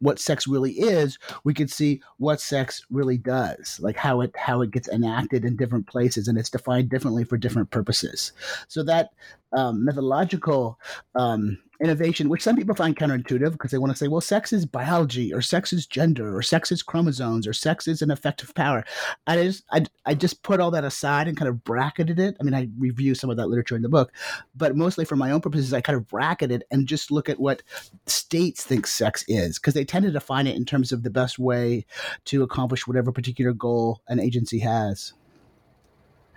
what 0.00 0.18
sex 0.18 0.46
really 0.46 0.72
is, 0.72 1.18
we 1.44 1.54
could 1.54 1.70
see 1.70 2.00
what 2.18 2.40
sex 2.40 2.84
really 2.90 3.18
does, 3.18 3.78
like 3.82 3.96
how 3.96 4.20
it 4.20 4.34
how 4.36 4.62
it 4.62 4.70
gets 4.70 4.88
enacted 4.88 5.44
in 5.44 5.56
different 5.56 5.86
places, 5.86 6.28
and 6.28 6.38
it's 6.38 6.50
defined 6.50 6.88
differently 6.88 7.24
for 7.24 7.36
different 7.36 7.70
purposes. 7.70 8.32
So 8.68 8.82
that 8.84 9.10
um, 9.52 9.84
methodological 9.84 10.78
um, 11.14 11.58
innovation, 11.80 12.28
which 12.28 12.42
some 12.42 12.56
people 12.56 12.74
find 12.74 12.96
counterintuitive 12.96 13.52
because 13.52 13.70
they 13.70 13.78
want 13.78 13.92
to 13.92 13.96
say, 13.96 14.08
well, 14.08 14.20
sex 14.20 14.52
is 14.52 14.66
biology, 14.66 15.32
or 15.32 15.40
sex 15.40 15.72
is 15.72 15.86
gender, 15.86 16.36
or 16.36 16.42
sex 16.42 16.72
is 16.72 16.82
chromosomes, 16.82 17.46
or 17.46 17.52
sex 17.52 17.86
is 17.86 18.02
an 18.02 18.10
effective 18.10 18.54
power. 18.54 18.84
I 19.26 19.36
just 19.36 19.64
I, 19.70 19.84
I 20.04 20.14
just 20.14 20.42
put 20.42 20.60
all 20.60 20.70
that 20.72 20.84
aside 20.84 21.28
and 21.28 21.36
kind 21.36 21.48
of 21.48 21.62
bracketed 21.64 22.18
it. 22.18 22.36
I 22.40 22.42
mean, 22.42 22.54
I 22.54 22.68
review 22.78 23.14
some 23.14 23.30
of 23.30 23.36
that 23.36 23.48
literature 23.48 23.76
in 23.76 23.82
the 23.82 23.88
book, 23.88 24.12
but 24.56 24.76
mostly 24.76 25.04
for 25.04 25.16
my 25.16 25.30
own 25.30 25.40
purposes, 25.40 25.72
I 25.72 25.80
kind 25.80 25.96
of 25.96 26.08
bracketed 26.08 26.64
and 26.70 26.86
just 26.86 27.10
look 27.10 27.28
at 27.28 27.40
what 27.40 27.62
states 28.06 28.64
think 28.64 28.86
sex 28.86 29.24
is 29.28 29.58
because 29.58 29.74
they 29.74 29.84
tend 29.84 30.04
to 30.04 30.10
define 30.10 30.46
it 30.46 30.56
in 30.56 30.64
terms 30.64 30.92
of 30.92 31.02
the 31.02 31.10
best 31.10 31.38
way 31.38 31.86
to 32.26 32.42
accomplish 32.42 32.86
whatever 32.86 33.12
particular 33.12 33.52
goal 33.52 34.02
an 34.08 34.20
agency 34.20 34.58
has. 34.58 35.12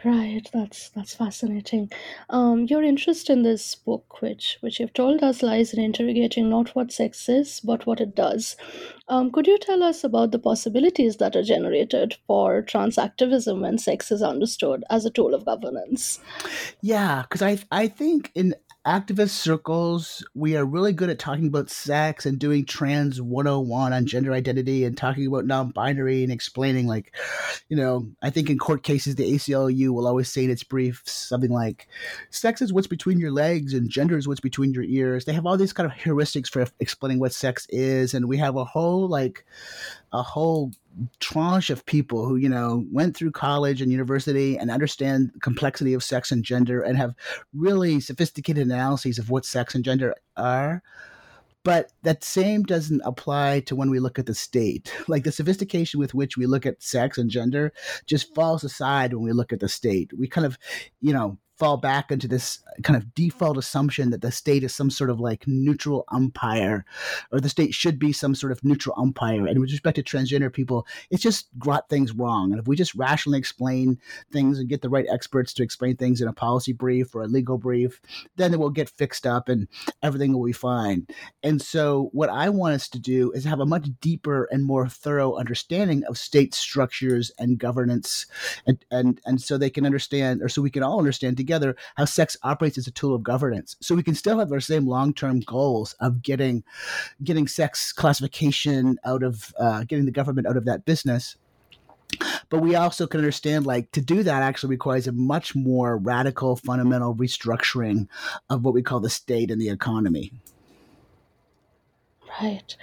Right, 0.03 0.49
that's 0.51 0.89
that's 0.89 1.13
fascinating. 1.13 1.91
Um, 2.31 2.65
your 2.65 2.81
interest 2.81 3.29
in 3.29 3.43
this 3.43 3.75
book, 3.75 4.19
which 4.21 4.57
which 4.61 4.79
you've 4.79 4.93
told 4.93 5.21
us, 5.21 5.43
lies 5.43 5.73
in 5.73 5.79
interrogating 5.79 6.49
not 6.49 6.75
what 6.75 6.91
sex 6.91 7.29
is, 7.29 7.59
but 7.59 7.85
what 7.85 8.01
it 8.01 8.15
does. 8.15 8.55
Um, 9.09 9.31
could 9.31 9.45
you 9.45 9.59
tell 9.59 9.83
us 9.83 10.03
about 10.03 10.31
the 10.31 10.39
possibilities 10.39 11.17
that 11.17 11.35
are 11.35 11.43
generated 11.43 12.15
for 12.25 12.63
trans 12.63 12.97
activism 12.97 13.61
when 13.61 13.77
sex 13.77 14.11
is 14.11 14.23
understood 14.23 14.83
as 14.89 15.05
a 15.05 15.11
tool 15.11 15.35
of 15.35 15.45
governance? 15.45 16.19
Yeah, 16.81 17.21
because 17.21 17.43
I 17.43 17.59
I 17.71 17.87
think 17.87 18.31
in 18.33 18.55
activist 18.85 19.29
circles, 19.29 20.25
we 20.33 20.57
are 20.57 20.65
really 20.65 20.91
good 20.91 21.09
at 21.09 21.19
talking 21.19 21.45
about 21.47 21.69
sex 21.69 22.25
and 22.25 22.39
doing 22.39 22.65
trans 22.65 23.21
101 23.21 23.93
on 23.93 24.05
gender 24.07 24.33
identity 24.33 24.85
and 24.85 24.97
talking 24.97 25.27
about 25.27 25.45
non 25.45 25.69
binary 25.69 26.23
and 26.23 26.31
explaining, 26.31 26.87
like, 26.87 27.15
you 27.69 27.77
know, 27.77 28.09
I 28.23 28.31
think 28.31 28.49
in 28.49 28.57
court 28.57 28.81
cases, 28.83 29.15
the 29.15 29.33
ACLU 29.33 29.89
will 29.89 30.07
always 30.07 30.31
say 30.31 30.43
in 30.43 30.49
its 30.49 30.63
briefs 30.63 31.11
something 31.11 31.51
like, 31.51 31.87
sex 32.31 32.61
is 32.61 32.73
what's 32.73 32.87
between 32.87 33.19
your 33.19 33.31
legs 33.31 33.73
and 33.73 33.89
gender 33.89 34.17
is 34.17 34.27
what's 34.27 34.39
between 34.39 34.73
your 34.73 34.83
ears. 34.83 35.25
They 35.25 35.33
have 35.33 35.45
all 35.45 35.57
these 35.57 35.73
kind 35.73 35.89
of 35.89 35.95
heuristics 35.97 36.49
for 36.49 36.65
explaining 36.79 37.19
what 37.19 37.33
sex 37.33 37.67
is. 37.69 38.15
And 38.15 38.27
we 38.27 38.37
have 38.37 38.55
a 38.55 38.65
whole, 38.65 39.07
like, 39.07 39.45
a 40.11 40.23
whole 40.23 40.71
tranche 41.19 41.69
of 41.69 41.85
people 41.85 42.25
who 42.25 42.35
you 42.35 42.49
know 42.49 42.85
went 42.91 43.15
through 43.15 43.31
college 43.31 43.81
and 43.81 43.91
university 43.91 44.57
and 44.57 44.69
understand 44.69 45.31
the 45.33 45.39
complexity 45.39 45.93
of 45.93 46.03
sex 46.03 46.31
and 46.31 46.43
gender 46.43 46.81
and 46.81 46.97
have 46.97 47.15
really 47.53 47.99
sophisticated 47.99 48.65
analyses 48.65 49.17
of 49.17 49.29
what 49.29 49.45
sex 49.45 49.75
and 49.75 49.83
gender 49.83 50.15
are. 50.37 50.81
But 51.63 51.91
that 52.01 52.23
same 52.23 52.63
doesn't 52.63 53.03
apply 53.05 53.59
to 53.61 53.75
when 53.75 53.91
we 53.91 53.99
look 53.99 54.17
at 54.17 54.25
the 54.25 54.33
state. 54.33 54.91
Like 55.07 55.23
the 55.23 55.31
sophistication 55.31 55.99
with 55.99 56.13
which 56.13 56.35
we 56.37 56.47
look 56.47 56.65
at 56.65 56.81
sex 56.81 57.17
and 57.17 57.29
gender 57.29 57.71
just 58.07 58.33
falls 58.33 58.63
aside 58.63 59.13
when 59.13 59.23
we 59.23 59.31
look 59.31 59.53
at 59.53 59.59
the 59.59 59.69
state. 59.69 60.11
We 60.17 60.27
kind 60.27 60.45
of 60.45 60.57
you 61.01 61.13
know 61.13 61.37
fall 61.61 61.77
back 61.77 62.11
into 62.11 62.27
this 62.27 62.57
kind 62.81 62.97
of 62.97 63.13
default 63.13 63.55
assumption 63.55 64.09
that 64.09 64.21
the 64.21 64.31
state 64.31 64.63
is 64.63 64.73
some 64.73 64.89
sort 64.89 65.11
of 65.11 65.19
like 65.19 65.47
neutral 65.47 66.05
umpire 66.11 66.83
or 67.31 67.39
the 67.39 67.49
state 67.49 67.71
should 67.71 67.99
be 67.99 68.11
some 68.11 68.33
sort 68.33 68.51
of 68.51 68.63
neutral 68.63 68.95
umpire. 68.97 69.45
And 69.45 69.59
with 69.59 69.69
respect 69.69 69.97
to 69.97 70.03
transgender 70.03 70.51
people, 70.51 70.87
it's 71.11 71.21
just 71.21 71.49
got 71.59 71.87
things 71.87 72.13
wrong. 72.13 72.51
And 72.51 72.59
if 72.59 72.67
we 72.67 72.75
just 72.75 72.95
rationally 72.95 73.37
explain 73.37 73.99
things 74.31 74.57
and 74.57 74.69
get 74.69 74.81
the 74.81 74.89
right 74.89 75.05
experts 75.11 75.53
to 75.53 75.61
explain 75.61 75.97
things 75.97 76.19
in 76.19 76.27
a 76.27 76.33
policy 76.33 76.73
brief 76.73 77.13
or 77.13 77.21
a 77.21 77.27
legal 77.27 77.59
brief, 77.59 78.01
then 78.37 78.55
it 78.55 78.59
will 78.59 78.71
get 78.71 78.89
fixed 78.89 79.27
up 79.27 79.47
and 79.47 79.67
everything 80.01 80.33
will 80.33 80.47
be 80.47 80.51
fine. 80.53 81.05
And 81.43 81.61
so, 81.61 82.09
what 82.11 82.29
I 82.29 82.49
want 82.49 82.73
us 82.73 82.89
to 82.89 82.99
do 82.99 83.31
is 83.33 83.43
have 83.43 83.59
a 83.59 83.67
much 83.67 83.87
deeper 84.01 84.47
and 84.51 84.65
more 84.65 84.87
thorough 84.87 85.35
understanding 85.35 86.03
of 86.05 86.17
state 86.17 86.55
structures 86.55 87.31
and 87.37 87.59
governance, 87.59 88.25
and 88.65 88.83
and 88.89 89.21
and 89.27 89.39
so 89.39 89.59
they 89.59 89.69
can 89.69 89.85
understand, 89.85 90.41
or 90.41 90.49
so 90.49 90.63
we 90.63 90.71
can 90.71 90.81
all 90.81 90.97
understand 90.97 91.37
together 91.37 91.50
how 91.95 92.05
sex 92.05 92.37
operates 92.43 92.77
as 92.77 92.87
a 92.87 92.91
tool 92.91 93.15
of 93.15 93.23
governance. 93.23 93.75
So 93.81 93.95
we 93.95 94.03
can 94.03 94.15
still 94.15 94.39
have 94.39 94.51
our 94.51 94.59
same 94.59 94.87
long 94.87 95.13
term 95.13 95.41
goals 95.41 95.93
of 95.99 96.21
getting 96.21 96.63
getting 97.23 97.47
sex 97.47 97.91
classification 97.91 98.97
out 99.05 99.23
of 99.23 99.53
uh, 99.59 99.83
getting 99.83 100.05
the 100.05 100.11
government 100.11 100.47
out 100.47 100.57
of 100.57 100.65
that 100.65 100.85
business 100.85 101.35
but 102.49 102.59
we 102.59 102.75
also 102.75 103.07
can 103.07 103.21
understand 103.21 103.65
like 103.65 103.89
to 103.91 104.01
do 104.01 104.21
that 104.21 104.43
actually 104.43 104.69
requires 104.69 105.07
a 105.07 105.13
much 105.13 105.55
more 105.55 105.97
radical 105.97 106.57
fundamental 106.57 107.15
restructuring 107.15 108.05
of 108.49 108.65
what 108.65 108.73
we 108.73 108.81
call 108.81 108.99
the 108.99 109.09
state 109.09 109.49
and 109.49 109.61
the 109.61 109.69
economy 109.69 110.33
Right. 112.39 112.75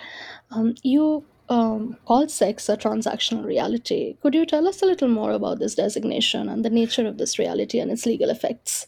Um, 0.50 0.75
you 0.82 1.25
um, 1.49 1.97
called 2.07 2.31
sex 2.31 2.69
a 2.69 2.76
transactional 2.76 3.45
reality. 3.45 4.17
Could 4.23 4.35
you 4.35 4.45
tell 4.45 4.69
us 4.69 4.83
a 4.83 4.87
little 4.87 5.09
more 5.09 5.33
about 5.33 5.59
this 5.59 5.75
designation 5.75 6.49
and 6.49 6.64
the 6.64 6.71
nature 6.71 7.07
of 7.07 7.19
this 7.19 7.38
reality 7.38 7.78
and 7.78 7.90
its 7.90 8.07
legal 8.07 8.31
effects? 8.31 8.87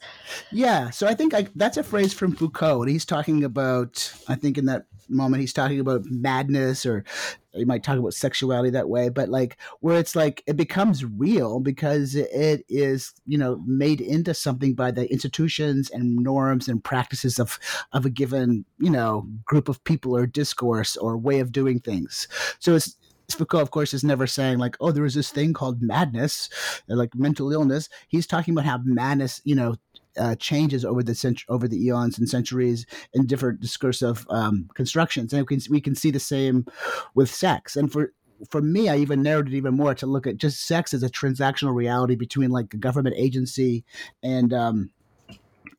Yeah, 0.53 0.91
so 0.91 1.07
I 1.07 1.15
think 1.15 1.35
I, 1.35 1.49
that's 1.55 1.77
a 1.77 1.83
phrase 1.83 2.13
from 2.13 2.37
Foucault, 2.37 2.83
he's 2.85 3.05
talking 3.05 3.45
about, 3.45 4.13
I 4.29 4.35
think 4.35 4.59
in 4.59 4.67
that 4.67 4.87
moment, 5.11 5.41
he's 5.41 5.53
talking 5.53 5.81
about 5.81 6.05
madness, 6.07 6.87
or 6.87 7.05
you 7.53 7.67
might 7.67 7.83
talk 7.83 7.99
about 7.99 8.15
sexuality 8.15 8.71
that 8.71 8.89
way, 8.89 9.09
but 9.09 9.29
like 9.29 9.59
where 9.81 9.99
it's 9.99 10.15
like 10.15 10.43
it 10.47 10.57
becomes 10.57 11.05
real 11.05 11.61
because 11.61 12.15
it 12.15 12.65
is, 12.69 13.13
you 13.27 13.37
know, 13.37 13.63
made 13.67 14.01
into 14.01 14.35
something 14.35 14.75
by 14.75 14.91
the 14.91 15.11
institutions 15.11 15.91
and 15.91 16.17
norms 16.17 16.69
and 16.69 16.83
practices 16.83 17.39
of 17.39 17.59
of 17.93 18.07
a 18.07 18.11
given, 18.11 18.65
you 18.79 18.91
know, 18.91 19.27
group 19.45 19.69
of 19.69 19.83
people 19.85 20.17
or 20.17 20.27
discourse 20.27 20.97
or 20.97 21.17
way 21.17 21.41
of 21.41 21.53
doing 21.53 21.81
things. 21.81 22.29
So 22.59 22.75
it's 22.75 22.97
Foucault, 23.35 23.61
of 23.61 23.71
course, 23.71 23.95
is 23.95 24.05
never 24.05 24.27
saying 24.27 24.59
like, 24.59 24.77
"Oh, 24.81 24.91
there 24.93 25.05
is 25.05 25.15
this 25.15 25.31
thing 25.31 25.53
called 25.53 25.83
madness, 25.83 26.49
like 26.89 27.15
mental 27.15 27.53
illness." 27.53 27.89
He's 28.09 28.27
talking 28.27 28.55
about 28.55 28.65
how 28.65 28.81
madness, 28.85 29.41
you 29.45 29.55
know, 29.55 29.77
uh, 30.19 30.35
changes 30.37 30.85
over 30.85 31.03
the 31.03 31.15
cent- 31.15 31.45
over 31.49 31.69
the 31.69 31.85
eons 31.85 32.19
and 32.19 32.29
centuries 32.29 32.87
in 33.15 33.27
different 33.27 33.61
discursive 33.61 34.27
um, 34.31 34.69
constructions, 34.75 35.33
and 35.33 35.43
we 35.43 35.57
can 35.57 35.63
we 35.71 35.81
can 35.81 35.95
see 35.95 36.11
the 36.11 36.21
same 36.21 36.67
with 37.15 37.31
sex. 37.31 37.77
And 37.77 37.91
for 37.91 38.13
for 38.49 38.63
me, 38.63 38.89
I 38.89 38.97
even 38.97 39.23
narrowed 39.23 39.49
it 39.49 39.55
even 39.55 39.75
more 39.75 39.95
to 39.95 40.07
look 40.07 40.27
at 40.27 40.39
just 40.39 40.67
sex 40.67 40.95
as 40.95 41.03
a 41.03 41.11
transactional 41.11 41.75
reality 41.75 42.17
between 42.17 42.51
like 42.51 42.73
a 42.73 42.79
government 42.79 43.17
agency 43.19 43.85
and 44.23 44.53
um, 44.53 44.91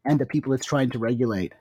and 0.06 0.20
the 0.20 0.26
people 0.26 0.54
it's 0.54 0.66
trying 0.66 0.90
to 0.92 1.00
regulate. 1.00 1.54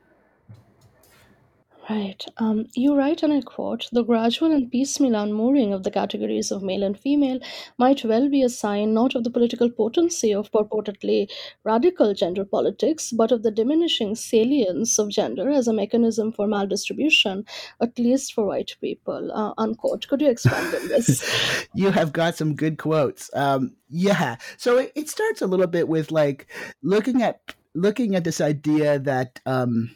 Right. 1.91 2.25
Um, 2.37 2.67
you 2.77 2.97
write, 2.97 3.25
and 3.25 3.33
I 3.33 3.41
quote, 3.41 3.89
the 3.91 4.05
gradual 4.05 4.53
and 4.53 4.71
piecemeal 4.71 5.17
unmooring 5.17 5.73
of 5.73 5.83
the 5.83 5.91
categories 5.91 6.53
of 6.53 6.63
male 6.63 6.85
and 6.85 6.97
female 6.97 7.41
might 7.79 8.05
well 8.05 8.29
be 8.29 8.45
a 8.45 8.49
sign 8.49 8.95
not 8.95 9.17
of 9.17 9.25
the 9.25 9.31
political 9.31 9.69
potency 9.69 10.33
of 10.33 10.53
purportedly 10.53 11.29
radical 11.65 12.15
gender 12.15 12.45
politics, 12.45 13.11
but 13.11 13.33
of 13.33 13.43
the 13.43 13.51
diminishing 13.51 14.15
salience 14.15 15.01
of 15.01 15.09
gender 15.09 15.51
as 15.51 15.67
a 15.67 15.73
mechanism 15.73 16.31
for 16.31 16.47
maldistribution, 16.47 17.45
at 17.83 17.99
least 17.99 18.35
for 18.35 18.47
white 18.47 18.77
people. 18.81 19.33
Uh, 19.33 19.53
unquote. 19.59 20.07
Could 20.07 20.21
you 20.21 20.31
expand 20.31 20.73
on 20.73 20.87
this? 20.87 21.67
you 21.75 21.91
have 21.91 22.13
got 22.13 22.37
some 22.37 22.55
good 22.55 22.79
quotes. 22.79 23.31
Um, 23.35 23.75
yeah. 23.89 24.37
So 24.59 24.79
it, 24.79 24.93
it 24.95 25.09
starts 25.09 25.43
a 25.43 25.49
little 25.49 25.67
bit 25.67 25.89
with 25.89 26.13
like 26.13 26.47
looking 26.85 27.21
at 27.21 27.41
looking 27.75 28.15
at 28.15 28.23
this 28.23 28.41
idea 28.41 29.01
that 29.01 29.41
um, 29.45 29.91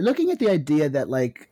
looking 0.00 0.30
at 0.30 0.38
the 0.38 0.50
idea 0.50 0.88
that 0.88 1.08
like 1.08 1.50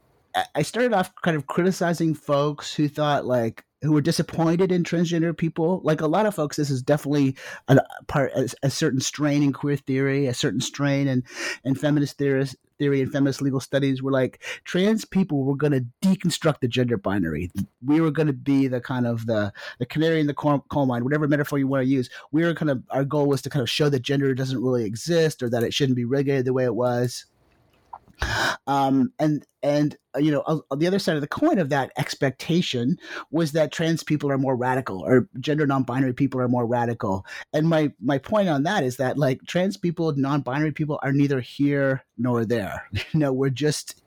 I 0.54 0.62
started 0.62 0.92
off 0.92 1.14
kind 1.22 1.36
of 1.36 1.46
criticizing 1.46 2.14
folks 2.14 2.74
who 2.74 2.88
thought 2.88 3.24
like 3.24 3.64
who 3.82 3.92
were 3.92 4.00
disappointed 4.00 4.72
in 4.72 4.82
transgender 4.82 5.36
people. 5.36 5.80
Like 5.84 6.00
a 6.00 6.06
lot 6.06 6.26
of 6.26 6.34
folks, 6.34 6.56
this 6.56 6.70
is 6.70 6.82
definitely 6.82 7.36
a 7.68 7.78
part 8.06 8.32
a, 8.34 8.48
a 8.62 8.70
certain 8.70 9.00
strain 9.00 9.42
in 9.42 9.52
queer 9.52 9.76
theory, 9.76 10.26
a 10.26 10.34
certain 10.34 10.60
strain 10.60 11.08
in 11.08 11.24
and 11.64 11.78
feminist 11.78 12.18
theorists 12.18 12.56
theory 12.78 13.00
and 13.00 13.10
feminist 13.10 13.40
legal 13.40 13.60
studies 13.60 14.02
were 14.02 14.12
like 14.12 14.42
trans 14.64 15.06
people 15.06 15.44
were 15.44 15.56
going 15.56 15.72
to 15.72 15.86
deconstruct 16.02 16.60
the 16.60 16.68
gender 16.68 16.98
binary. 16.98 17.50
We 17.84 18.02
were 18.02 18.10
going 18.10 18.26
to 18.26 18.34
be 18.34 18.68
the 18.68 18.80
kind 18.80 19.06
of 19.06 19.26
the 19.26 19.52
the 19.78 19.86
canary 19.86 20.20
in 20.20 20.26
the 20.26 20.34
coal 20.34 20.86
mine, 20.86 21.04
whatever 21.04 21.26
metaphor 21.28 21.58
you 21.58 21.66
want 21.66 21.84
to 21.84 21.88
use. 21.88 22.10
We 22.32 22.44
were 22.44 22.52
kind 22.52 22.70
of 22.70 22.82
our 22.90 23.04
goal 23.04 23.26
was 23.26 23.40
to 23.42 23.50
kind 23.50 23.62
of 23.62 23.70
show 23.70 23.88
that 23.88 24.02
gender 24.02 24.34
doesn't 24.34 24.62
really 24.62 24.84
exist 24.84 25.42
or 25.42 25.48
that 25.50 25.62
it 25.62 25.72
shouldn't 25.72 25.96
be 25.96 26.04
regulated 26.04 26.44
the 26.44 26.52
way 26.52 26.64
it 26.64 26.74
was 26.74 27.24
um, 28.66 29.12
and 29.18 29.44
and 29.62 29.96
uh, 30.14 30.18
you 30.18 30.30
know 30.30 30.42
on 30.46 30.78
the 30.78 30.86
other 30.86 30.98
side 30.98 31.16
of 31.16 31.20
the 31.20 31.28
coin 31.28 31.58
of 31.58 31.68
that 31.70 31.92
expectation 31.98 32.96
was 33.30 33.52
that 33.52 33.72
trans 33.72 34.02
people 34.02 34.30
are 34.30 34.38
more 34.38 34.56
radical 34.56 35.00
or 35.00 35.28
gender 35.40 35.66
non-binary 35.66 36.12
people 36.12 36.40
are 36.40 36.48
more 36.48 36.66
radical. 36.66 37.24
And 37.52 37.68
my 37.68 37.92
my 38.00 38.18
point 38.18 38.48
on 38.48 38.62
that 38.64 38.84
is 38.84 38.96
that 38.96 39.18
like 39.18 39.40
trans 39.46 39.76
people 39.76 40.12
non-binary 40.16 40.72
people 40.72 40.98
are 41.02 41.12
neither 41.12 41.40
here 41.40 42.04
nor 42.18 42.44
there. 42.44 42.88
You 43.12 43.20
know 43.20 43.32
we're 43.32 43.50
just 43.50 44.02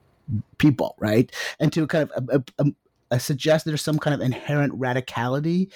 people 0.58 0.95
right? 1.00 1.32
And 1.60 1.72
to 1.74 1.88
kind 1.88 2.10
of 2.12 2.30
uh, 2.30 2.39
uh, 2.60 2.69
uh, 3.12 3.17
suggest 3.17 3.65
there's 3.65 3.82
some 3.82 4.00
kind 4.00 4.13
of 4.13 4.22
inherent 4.22 4.78
radicality 4.80 5.72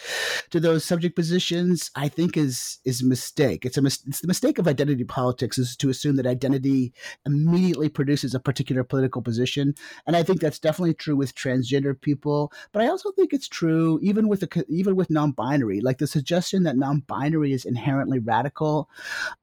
to 0.49 0.59
those 0.59 0.83
subject 0.83 1.15
positions, 1.15 1.91
I 1.95 2.07
think 2.07 2.37
is 2.37 2.79
is 2.85 3.01
a 3.01 3.05
mistake. 3.05 3.65
It's 3.65 3.77
a 3.77 3.81
mis- 3.81 4.03
it's 4.07 4.21
the 4.21 4.27
mistake 4.27 4.59
of 4.59 4.67
identity 4.67 5.03
politics 5.03 5.57
is 5.57 5.75
to 5.77 5.89
assume 5.89 6.15
that 6.17 6.27
identity 6.27 6.93
immediately 7.25 7.89
produces 7.89 8.33
a 8.33 8.39
particular 8.39 8.83
political 8.83 9.21
position, 9.21 9.75
and 10.05 10.15
I 10.15 10.23
think 10.23 10.41
that's 10.41 10.59
definitely 10.59 10.93
true 10.93 11.15
with 11.15 11.35
transgender 11.35 11.99
people. 11.99 12.51
But 12.71 12.83
I 12.83 12.87
also 12.87 13.11
think 13.11 13.33
it's 13.33 13.47
true 13.47 13.99
even 14.01 14.27
with 14.27 14.43
a, 14.43 14.65
even 14.67 14.95
with 14.95 15.09
non-binary, 15.09 15.81
like 15.81 15.97
the 15.97 16.07
suggestion 16.07 16.63
that 16.63 16.77
non-binary 16.77 17.53
is 17.53 17.65
inherently 17.65 18.19
radical. 18.19 18.89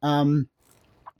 Um, 0.02 0.48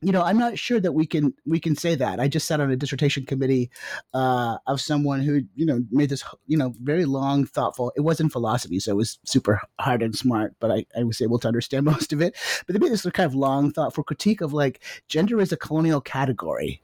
you 0.03 0.13
know, 0.13 0.23
I'm 0.23 0.39
not 0.39 0.59
sure 0.59 0.81
that 0.81 0.93
we 0.93 1.07
can 1.07 1.35
we 1.47 1.61
can 1.61 1.77
say 1.77 1.95
that. 1.95 2.21
I 2.21 2.29
just 2.29 2.47
sat 2.47 2.61
on 2.61 2.71
a 2.71 2.77
dissertation 2.77 3.27
committee 3.27 3.71
uh, 4.15 4.57
of 4.67 4.81
someone 4.81 5.21
who 5.21 5.43
you 5.55 5.67
know 5.67 5.85
made 5.91 6.09
this 6.09 6.25
you 6.47 6.57
know 6.57 6.75
very 6.83 7.05
long, 7.05 7.45
thoughtful. 7.45 7.93
It 7.97 8.01
wasn't 8.01 8.33
philosophy, 8.33 8.81
so 8.81 8.93
it 8.93 8.97
was 8.97 9.19
super 9.25 9.61
hard 9.79 10.03
and 10.03 10.17
smart, 10.17 10.55
but 10.59 10.71
I, 10.71 10.87
I 10.99 11.05
was 11.05 11.21
able 11.21 11.39
to 11.41 11.49
understand 11.49 11.85
most 11.85 12.13
of 12.13 12.23
it. 12.23 12.37
But 12.67 12.75
they 12.75 12.79
made 12.79 12.93
this 12.93 13.03
kind 13.03 13.27
of 13.27 13.35
long, 13.35 13.73
thoughtful 13.73 14.05
critique 14.05 14.41
of 14.41 14.53
like 14.53 14.83
gender 15.09 15.41
is 15.41 15.53
a 15.53 15.57
colonial 15.57 16.01
category, 16.01 16.83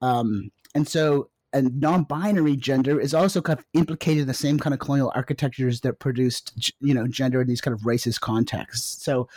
um, 0.00 0.50
and 0.74 0.88
so 0.88 1.28
and 1.54 1.80
non-binary 1.80 2.56
gender 2.56 3.00
is 3.00 3.14
also 3.14 3.40
kind 3.40 3.58
of 3.58 3.64
implicated 3.72 4.22
in 4.22 4.28
the 4.28 4.34
same 4.34 4.58
kind 4.58 4.74
of 4.74 4.80
colonial 4.80 5.12
architectures 5.14 5.80
that 5.80 6.00
produced 6.00 6.72
you 6.80 6.92
know 6.92 7.06
gender 7.06 7.40
in 7.40 7.48
these 7.48 7.60
kind 7.60 7.74
of 7.74 7.80
racist 7.82 8.20
contexts. 8.20 9.02
So. 9.04 9.28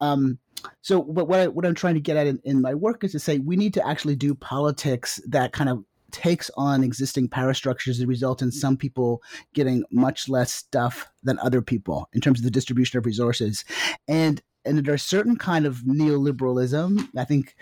Um, 0.00 0.38
so 0.80 0.98
what 0.98 1.28
what, 1.28 1.40
I, 1.40 1.48
what 1.48 1.66
I'm 1.66 1.74
trying 1.74 1.92
to 1.94 2.00
get 2.00 2.16
at 2.16 2.26
in, 2.26 2.40
in 2.42 2.62
my 2.62 2.72
work 2.72 3.04
is 3.04 3.12
to 3.12 3.18
say 3.18 3.38
we 3.38 3.54
need 3.54 3.74
to 3.74 3.86
actually 3.86 4.16
do 4.16 4.34
politics 4.34 5.20
that 5.28 5.52
kind 5.52 5.68
of 5.68 5.84
takes 6.10 6.50
on 6.56 6.84
existing 6.84 7.28
power 7.28 7.52
structures 7.52 7.98
that 7.98 8.06
result 8.06 8.40
in 8.40 8.50
some 8.50 8.76
people 8.76 9.20
getting 9.52 9.84
much 9.90 10.28
less 10.28 10.52
stuff 10.52 11.08
than 11.24 11.38
other 11.40 11.60
people 11.60 12.08
in 12.14 12.20
terms 12.20 12.38
of 12.38 12.44
the 12.44 12.50
distribution 12.50 12.96
of 12.96 13.04
resources 13.04 13.64
and 14.06 14.40
and 14.64 14.86
there's 14.86 15.02
certain 15.02 15.36
kind 15.36 15.66
of 15.66 15.78
neoliberalism 15.78 17.08
i 17.18 17.24
think 17.24 17.56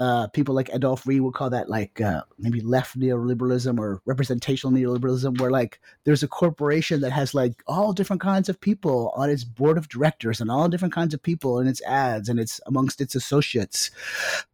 uh, 0.00 0.26
people 0.28 0.54
like 0.54 0.70
Adolph 0.72 1.06
Reed 1.06 1.20
would 1.20 1.34
call 1.34 1.50
that 1.50 1.68
like 1.68 2.00
uh, 2.00 2.22
maybe 2.38 2.62
left 2.62 2.98
neoliberalism 2.98 3.78
or 3.78 4.00
representational 4.06 4.72
neoliberalism, 4.72 5.38
where 5.38 5.50
like 5.50 5.78
there's 6.04 6.22
a 6.22 6.28
corporation 6.28 7.02
that 7.02 7.12
has 7.12 7.34
like 7.34 7.62
all 7.66 7.92
different 7.92 8.22
kinds 8.22 8.48
of 8.48 8.58
people 8.60 9.12
on 9.14 9.28
its 9.28 9.44
board 9.44 9.76
of 9.76 9.90
directors 9.90 10.40
and 10.40 10.50
all 10.50 10.68
different 10.70 10.94
kinds 10.94 11.12
of 11.12 11.22
people 11.22 11.58
in 11.60 11.66
its 11.66 11.82
ads 11.82 12.30
and 12.30 12.40
it's 12.40 12.60
amongst 12.66 13.02
its 13.02 13.14
associates, 13.14 13.90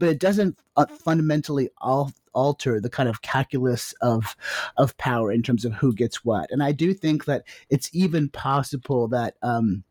but 0.01 0.09
it 0.09 0.19
doesn't 0.19 0.59
uh, 0.77 0.87
fundamentally 0.87 1.71
all 1.79 2.13
alter 2.33 2.81
the 2.81 2.91
kind 2.91 3.09
of 3.09 3.23
calculus 3.23 3.95
of 4.03 4.37
of 4.77 4.97
power 4.99 5.33
in 5.33 5.43
terms 5.43 5.65
of 5.65 5.73
who 5.73 5.93
gets 5.95 6.25
what. 6.25 6.51
And 6.51 6.63
I 6.63 6.73
do 6.73 6.93
think 6.93 7.25
that 7.25 7.45
it's 7.71 7.89
even 7.95 8.29
possible 8.29 9.09
that 9.09 9.35
um, 9.43 9.85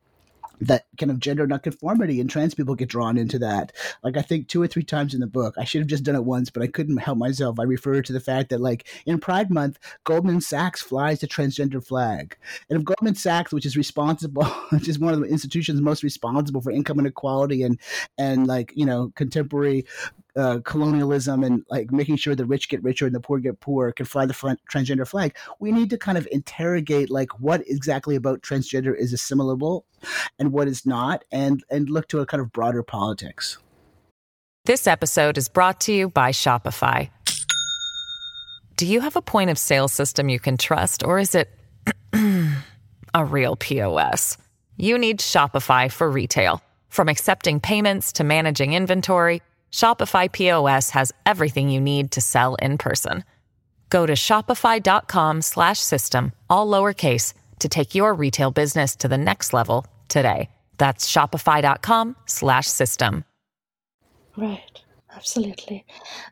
that 0.61 0.85
kind 0.99 1.11
of 1.11 1.19
gender 1.19 1.45
nonconformity 1.47 2.19
and 2.19 2.29
trans 2.29 2.53
people 2.53 2.75
get 2.75 2.89
drawn 2.89 3.17
into 3.17 3.39
that. 3.39 3.71
Like 4.03 4.17
I 4.17 4.21
think 4.21 4.47
two 4.47 4.61
or 4.61 4.67
three 4.67 4.83
times 4.83 5.13
in 5.13 5.19
the 5.19 5.27
book, 5.27 5.55
I 5.57 5.63
should 5.63 5.81
have 5.81 5.87
just 5.87 6.03
done 6.03 6.15
it 6.15 6.25
once, 6.25 6.49
but 6.49 6.63
I 6.63 6.67
couldn't 6.67 6.97
help 6.97 7.17
myself. 7.17 7.59
I 7.59 7.63
refer 7.63 8.01
to 8.01 8.13
the 8.13 8.19
fact 8.19 8.49
that 8.49 8.61
like 8.61 8.87
in 9.05 9.19
Pride 9.19 9.51
Month, 9.51 9.79
Goldman 10.03 10.41
Sachs 10.41 10.81
flies 10.81 11.19
the 11.19 11.27
transgender 11.27 11.85
flag, 11.85 12.37
and 12.69 12.79
if 12.79 12.85
Goldman 12.85 13.15
Sachs, 13.15 13.51
which 13.51 13.65
is 13.65 13.77
responsible, 13.77 14.45
which 14.69 14.87
is 14.87 14.99
one 14.99 15.13
of 15.13 15.19
the 15.19 15.27
institutions 15.27 15.81
most 15.81 16.03
responsible 16.03 16.61
for 16.61 16.71
income 16.71 16.99
inequality 16.99 17.63
and 17.63 17.79
and 18.17 18.47
like 18.47 18.73
you 18.75 18.85
know 18.85 19.11
contemporary 19.15 19.85
uh, 20.35 20.59
colonialism 20.63 21.43
and 21.43 21.63
like 21.69 21.91
making 21.91 22.17
sure 22.17 22.35
the 22.35 22.45
rich 22.45 22.69
get 22.69 22.83
richer 22.83 23.05
and 23.05 23.15
the 23.15 23.19
poor 23.19 23.39
get 23.39 23.59
poorer 23.59 23.91
can 23.91 24.05
fly 24.05 24.25
the 24.25 24.33
transgender 24.33 25.07
flag. 25.07 25.35
We 25.59 25.71
need 25.71 25.89
to 25.91 25.97
kind 25.97 26.17
of 26.17 26.27
interrogate 26.31 27.09
like 27.09 27.39
what 27.39 27.61
exactly 27.67 28.15
about 28.15 28.41
transgender 28.41 28.95
is 28.97 29.13
assimilable 29.13 29.85
and 30.37 30.51
what 30.51 30.67
is 30.67 30.85
not, 30.85 31.23
and 31.31 31.63
and 31.69 31.89
look 31.89 32.07
to 32.09 32.19
a 32.19 32.25
kind 32.25 32.41
of 32.41 32.51
broader 32.51 32.83
politics. 32.83 33.57
This 34.65 34.87
episode 34.87 35.37
is 35.37 35.47
brought 35.47 35.79
to 35.81 35.93
you 35.93 36.09
by 36.09 36.31
Shopify. 36.31 37.09
Do 38.77 38.85
you 38.85 38.99
have 38.99 39.15
a 39.15 39.21
point 39.21 39.49
of 39.49 39.57
sale 39.57 39.87
system 39.87 40.27
you 40.27 40.39
can 40.39 40.57
trust, 40.57 41.03
or 41.03 41.17
is 41.19 41.35
it 41.35 41.49
a 43.13 43.23
real 43.23 43.55
POS? 43.55 44.37
You 44.75 44.97
need 44.97 45.19
Shopify 45.19 45.89
for 45.89 46.09
retail. 46.09 46.61
From 46.89 47.07
accepting 47.09 47.59
payments 47.59 48.11
to 48.13 48.23
managing 48.23 48.73
inventory, 48.73 49.41
Shopify 49.71 50.31
POS 50.31 50.91
has 50.91 51.11
everything 51.25 51.69
you 51.69 51.81
need 51.81 52.11
to 52.11 52.21
sell 52.21 52.53
in 52.55 52.77
person. 52.77 53.23
Go 53.89 54.05
to 54.05 54.13
shopify.com/system 54.13 56.31
all 56.49 56.67
lowercase 56.67 57.33
to 57.59 57.69
take 57.69 57.95
your 57.95 58.13
retail 58.13 58.51
business 58.51 58.95
to 58.97 59.07
the 59.07 59.17
next 59.17 59.53
level 59.53 59.87
today. 60.07 60.49
That's 60.77 61.11
shopify.com/system. 61.11 63.25
Right, 64.37 64.81
absolutely. 65.15 65.85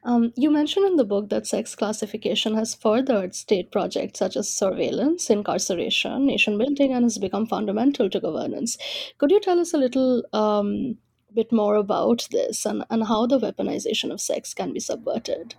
Um, 0.03 0.33
you 0.35 0.51
mentioned 0.51 0.85
in 0.85 0.97
the 0.97 1.05
book 1.05 1.29
that 1.29 1.47
sex 1.47 1.75
classification 1.75 2.55
has 2.55 2.75
furthered 2.75 3.33
state 3.33 3.71
projects 3.71 4.19
such 4.19 4.35
as 4.35 4.49
surveillance, 4.49 5.29
incarceration, 5.29 6.25
nation 6.25 6.57
building, 6.57 6.91
and 6.91 7.05
has 7.05 7.17
become 7.17 7.45
fundamental 7.45 8.09
to 8.09 8.19
governance. 8.19 8.77
Could 9.17 9.31
you 9.31 9.39
tell 9.39 9.59
us 9.59 9.73
a 9.73 9.77
little 9.77 10.23
um, 10.33 10.97
bit 11.33 11.51
more 11.51 11.75
about 11.75 12.27
this 12.31 12.65
and, 12.65 12.83
and 12.89 13.07
how 13.07 13.25
the 13.25 13.39
weaponization 13.39 14.11
of 14.11 14.21
sex 14.21 14.53
can 14.53 14.73
be 14.73 14.79
subverted? 14.79 15.55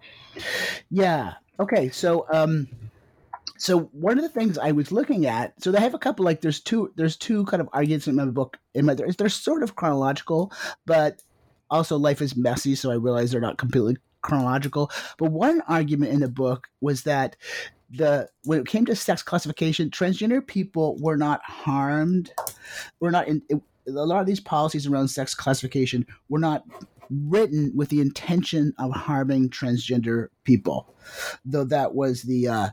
Yeah. 0.91 1.35
Okay. 1.61 1.89
So, 1.91 2.27
um, 2.33 2.69
so 3.57 3.81
one 3.93 4.19
of 4.19 4.23
the 4.23 4.29
things 4.29 4.59
I 4.59 4.73
was 4.73 4.93
looking 4.93 5.27
at, 5.27 5.55
so 5.63 5.71
they 5.71 5.81
have 5.81 5.95
a 5.95 5.99
couple 5.99 6.25
like 6.25 6.41
there's 6.41 6.61
two 6.61 6.93
there's 6.97 7.17
two 7.17 7.45
kind 7.47 7.61
of 7.61 7.69
arguments 7.73 8.09
in 8.09 8.17
my 8.17 8.25
book. 8.27 8.59
In 8.75 8.85
my 8.85 8.95
they're, 8.95 9.29
sort 9.29 9.63
of 9.63 9.77
chronological, 9.77 10.53
but 10.87 11.23
also 11.71 11.97
life 11.97 12.21
is 12.21 12.37
messy, 12.37 12.75
so 12.75 12.91
I 12.91 12.97
realize 12.97 13.31
they're 13.31 13.41
not 13.41 13.59
completely 13.59 13.97
chronological. 14.23 14.91
But 15.19 15.31
one 15.31 15.63
argument 15.69 16.13
in 16.13 16.21
the 16.21 16.29
book 16.29 16.69
was 16.81 17.05
that 17.05 17.37
the 17.91 18.29
when 18.43 18.61
it 18.61 18.67
came 18.67 18.87
to 18.87 18.97
sex 18.97 19.23
classification, 19.23 19.91
transgender 19.91 20.45
people 20.45 20.97
were 21.01 21.17
not 21.17 21.41
harmed, 21.45 22.33
were 23.01 23.11
not 23.11 23.29
in. 23.29 23.43
A 23.87 23.91
lot 23.91 24.21
of 24.21 24.27
these 24.27 24.41
policies 24.41 24.87
around 24.87 25.09
sex 25.09 25.35
classification 25.35 26.07
were 26.29 26.39
not 26.39 26.65
written 27.11 27.73
with 27.75 27.91
the 27.91 28.01
intention 28.01 28.73
of 28.79 28.93
harming 28.93 29.51
transgender 29.51 30.29
people, 30.45 30.95
though 31.45 31.65
that 31.65 31.95
was 31.95 32.23
the 32.23 32.49
uh, 32.49 32.69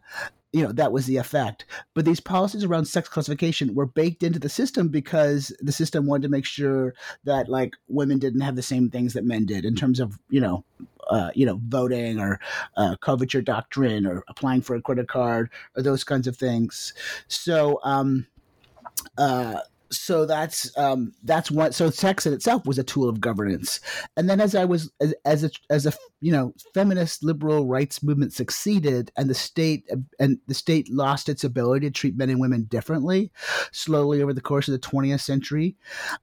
you 0.54 0.64
know 0.64 0.72
that 0.72 0.92
was 0.92 1.06
the 1.06 1.18
effect. 1.18 1.66
But 1.94 2.06
these 2.06 2.20
policies 2.20 2.64
around 2.64 2.86
sex 2.86 3.08
classification 3.08 3.74
were 3.74 3.86
baked 3.86 4.24
into 4.24 4.40
the 4.40 4.50
system 4.50 4.90
because 4.90 5.56
the 5.60 5.72
system 5.72 6.06
wanted 6.06 6.24
to 6.24 6.30
make 6.30 6.46
sure 6.46 6.94
that 7.24 7.48
like 7.48 7.76
women 7.88 8.20
didn't 8.20 8.42
have 8.42 8.56
the 8.56 8.62
same 8.62 8.90
things 8.90 9.14
that 9.14 9.26
men 9.26 9.46
did 9.46 9.66
in 9.66 9.76
terms 9.76 10.00
of 10.00 10.20
you 10.30 10.42
know 10.42 10.64
uh, 11.10 11.32
you 11.36 11.46
know 11.46 11.60
voting 11.68 12.20
or 12.20 12.40
uh, 12.78 12.96
coverture 12.98 13.42
doctrine 13.42 14.06
or 14.06 14.24
applying 14.28 14.62
for 14.62 14.76
a 14.76 14.82
credit 14.82 15.08
card 15.08 15.50
or 15.76 15.84
those 15.84 16.04
kinds 16.04 16.28
of 16.28 16.36
things. 16.36 16.94
So 17.28 17.80
um 17.84 18.28
uh 19.18 19.60
so 19.92 20.26
that's 20.26 20.76
um, 20.78 21.14
that's 21.24 21.52
what 21.52 21.74
so 21.74 21.90
sex 21.90 22.26
in 22.26 22.34
itself 22.34 22.66
was 22.66 22.80
a 22.80 22.84
tool 22.84 23.10
of 23.10 23.22
governance. 23.22 23.80
And 24.18 24.30
then 24.30 24.40
as 24.42 24.56
i 24.56 24.66
was 24.66 24.92
as, 25.02 25.14
as 25.26 25.44
a 25.44 25.52
as 25.70 25.86
a 25.86 25.94
you 26.20 26.32
know 26.32 26.54
feminist 26.74 27.24
liberal 27.24 27.68
rights 27.68 28.04
movement 28.04 28.34
succeeded 28.34 29.12
and 29.18 29.30
the 29.30 29.34
state 29.34 29.90
and 30.20 30.38
the 30.48 30.54
state 30.54 30.90
lost 30.92 31.30
its 31.30 31.44
ability 31.44 31.88
to 31.88 31.92
treat 31.92 32.18
men 32.18 32.30
and 32.30 32.40
women 32.40 32.64
differently 32.64 33.32
slowly 33.72 34.22
over 34.22 34.34
the 34.34 34.42
course 34.42 34.68
of 34.68 34.74
the 34.74 34.88
20th 34.88 35.22
century 35.22 35.76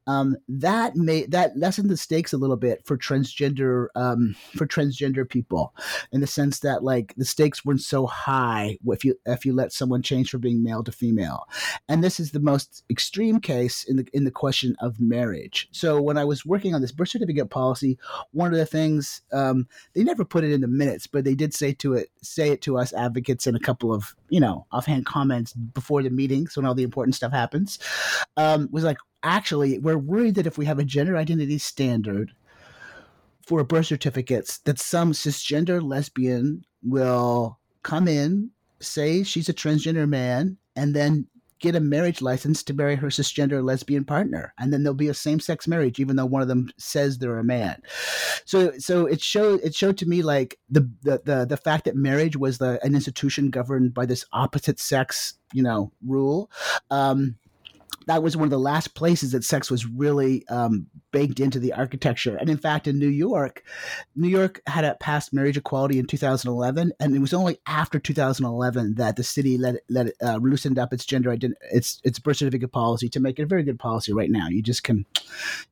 um, 0.06 0.36
that 0.48 0.96
made 0.96 1.30
that 1.30 1.56
lessened 1.56 1.90
the 1.90 1.96
stakes 1.96 2.32
a 2.32 2.38
little 2.38 2.56
bit 2.56 2.82
for 2.86 2.96
transgender 2.96 3.88
um, 3.94 4.34
for 4.56 4.66
transgender 4.66 5.28
people 5.28 5.74
in 6.12 6.20
the 6.20 6.26
sense 6.26 6.60
that 6.60 6.82
like 6.82 7.14
the 7.16 7.24
stakes 7.24 7.64
weren't 7.64 7.80
so 7.80 8.06
high 8.06 8.78
if 8.86 9.04
you 9.04 9.14
if 9.26 9.44
you 9.44 9.52
let 9.52 9.72
someone 9.72 10.02
change 10.02 10.30
from 10.30 10.40
being 10.40 10.62
male 10.62 10.82
to 10.82 10.92
female. 10.92 11.46
And 11.88 12.02
this 12.02 12.20
is 12.20 12.30
the 12.30 12.40
most 12.40 12.84
extreme 12.90 13.40
case 13.40 13.57
place 13.58 13.84
in 13.84 13.96
the 13.96 14.06
in 14.12 14.24
the 14.24 14.30
question 14.30 14.76
of 14.80 15.00
marriage. 15.00 15.68
So 15.72 16.00
when 16.00 16.16
I 16.16 16.24
was 16.24 16.46
working 16.46 16.74
on 16.74 16.80
this 16.80 16.92
birth 16.92 17.08
certificate 17.08 17.50
policy, 17.50 17.98
one 18.30 18.52
of 18.52 18.58
the 18.58 18.66
things 18.66 19.22
um, 19.32 19.66
they 19.94 20.04
never 20.04 20.24
put 20.24 20.44
it 20.44 20.52
in 20.52 20.60
the 20.60 20.68
minutes, 20.68 21.06
but 21.06 21.24
they 21.24 21.34
did 21.34 21.52
say 21.52 21.72
to 21.74 21.94
it 21.94 22.08
say 22.22 22.50
it 22.50 22.62
to 22.62 22.78
us 22.78 22.92
advocates 22.92 23.46
in 23.46 23.56
a 23.56 23.60
couple 23.60 23.92
of 23.92 24.14
you 24.28 24.40
know 24.40 24.66
offhand 24.70 25.06
comments 25.06 25.52
before 25.52 26.02
the 26.02 26.10
meetings 26.10 26.56
when 26.56 26.66
all 26.66 26.74
the 26.74 26.84
important 26.84 27.16
stuff 27.16 27.32
happens. 27.32 27.78
Um, 28.36 28.68
was 28.70 28.84
like 28.84 28.98
actually 29.22 29.78
we're 29.78 29.98
worried 29.98 30.36
that 30.36 30.46
if 30.46 30.56
we 30.56 30.66
have 30.66 30.78
a 30.78 30.84
gender 30.84 31.16
identity 31.16 31.58
standard 31.58 32.32
for 33.42 33.64
birth 33.64 33.86
certificates, 33.86 34.58
that 34.58 34.78
some 34.78 35.12
cisgender 35.12 35.82
lesbian 35.82 36.64
will 36.82 37.58
come 37.82 38.06
in 38.06 38.50
say 38.80 39.24
she's 39.24 39.48
a 39.48 39.54
transgender 39.54 40.08
man 40.08 40.56
and 40.76 40.94
then 40.94 41.26
get 41.60 41.74
a 41.74 41.80
marriage 41.80 42.22
license 42.22 42.62
to 42.64 42.74
marry 42.74 42.96
her 42.96 43.08
cisgender 43.08 43.62
lesbian 43.64 44.04
partner, 44.04 44.54
and 44.58 44.72
then 44.72 44.82
there'll 44.82 44.94
be 44.94 45.08
a 45.08 45.14
same-sex 45.14 45.66
marriage, 45.66 45.98
even 45.98 46.16
though 46.16 46.26
one 46.26 46.42
of 46.42 46.48
them 46.48 46.70
says 46.78 47.18
they're 47.18 47.38
a 47.38 47.44
man. 47.44 47.82
So, 48.44 48.72
so 48.78 49.06
it 49.06 49.20
showed 49.20 49.60
it 49.62 49.74
showed 49.74 49.98
to 49.98 50.06
me 50.06 50.22
like 50.22 50.58
the 50.70 50.90
the 51.02 51.20
the, 51.24 51.44
the 51.44 51.56
fact 51.56 51.84
that 51.84 51.96
marriage 51.96 52.36
was 52.36 52.58
the 52.58 52.78
an 52.84 52.94
institution 52.94 53.50
governed 53.50 53.94
by 53.94 54.06
this 54.06 54.24
opposite 54.32 54.78
sex, 54.78 55.34
you 55.52 55.62
know, 55.62 55.92
rule. 56.06 56.50
Um, 56.90 57.36
that 58.08 58.22
was 58.22 58.38
one 58.38 58.44
of 58.44 58.50
the 58.50 58.58
last 58.58 58.94
places 58.94 59.32
that 59.32 59.44
sex 59.44 59.70
was 59.70 59.84
really 59.84 60.46
um, 60.48 60.86
baked 61.12 61.40
into 61.40 61.58
the 61.58 61.74
architecture. 61.74 62.36
And 62.36 62.48
in 62.48 62.56
fact, 62.56 62.86
in 62.86 62.98
New 62.98 63.08
York, 63.08 63.62
New 64.16 64.28
York 64.28 64.62
had 64.66 64.84
a 64.84 64.94
passed 64.94 65.34
marriage 65.34 65.58
equality 65.58 65.98
in 65.98 66.06
2011, 66.06 66.92
and 66.98 67.14
it 67.14 67.18
was 67.18 67.34
only 67.34 67.58
after 67.66 67.98
2011 67.98 68.94
that 68.94 69.16
the 69.16 69.22
city 69.22 69.58
let 69.58 69.76
let 69.90 70.12
uh, 70.22 70.36
loosened 70.36 70.78
up 70.78 70.94
its 70.94 71.04
gender 71.04 71.30
identity, 71.30 71.60
its 71.70 72.00
its 72.02 72.18
birth 72.18 72.38
certificate 72.38 72.72
policy 72.72 73.10
to 73.10 73.20
make 73.20 73.38
it 73.38 73.42
a 73.42 73.46
very 73.46 73.62
good 73.62 73.78
policy 73.78 74.14
right 74.14 74.30
now. 74.30 74.48
You 74.48 74.62
just 74.62 74.84
can, 74.84 75.04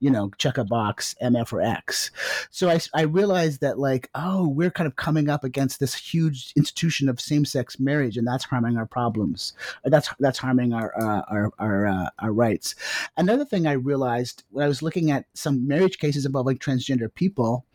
you 0.00 0.10
know, 0.10 0.30
check 0.36 0.58
a 0.58 0.64
box 0.64 1.14
MF 1.22 1.54
or 1.54 1.62
X. 1.62 2.10
So 2.50 2.68
I 2.68 2.78
I 2.94 3.02
realized 3.02 3.62
that 3.62 3.78
like 3.78 4.10
oh 4.14 4.46
we're 4.46 4.70
kind 4.70 4.86
of 4.86 4.96
coming 4.96 5.30
up 5.30 5.42
against 5.42 5.80
this 5.80 5.94
huge 5.94 6.52
institution 6.54 7.08
of 7.08 7.18
same 7.18 7.46
sex 7.46 7.80
marriage, 7.80 8.18
and 8.18 8.26
that's 8.26 8.44
harming 8.44 8.76
our 8.76 8.86
problems. 8.86 9.54
That's 9.84 10.10
that's 10.20 10.38
harming 10.38 10.74
our 10.74 10.92
uh, 11.00 11.22
our 11.30 11.50
our, 11.58 11.86
uh, 11.86 12.08
our 12.18 12.25
rights. 12.28 12.74
Another 13.16 13.44
thing 13.44 13.66
I 13.66 13.72
realized 13.72 14.44
when 14.50 14.64
I 14.64 14.68
was 14.68 14.82
looking 14.82 15.10
at 15.10 15.26
some 15.34 15.66
marriage 15.66 15.98
cases 15.98 16.26
involving 16.26 16.58
transgender 16.58 17.12
people, 17.12 17.66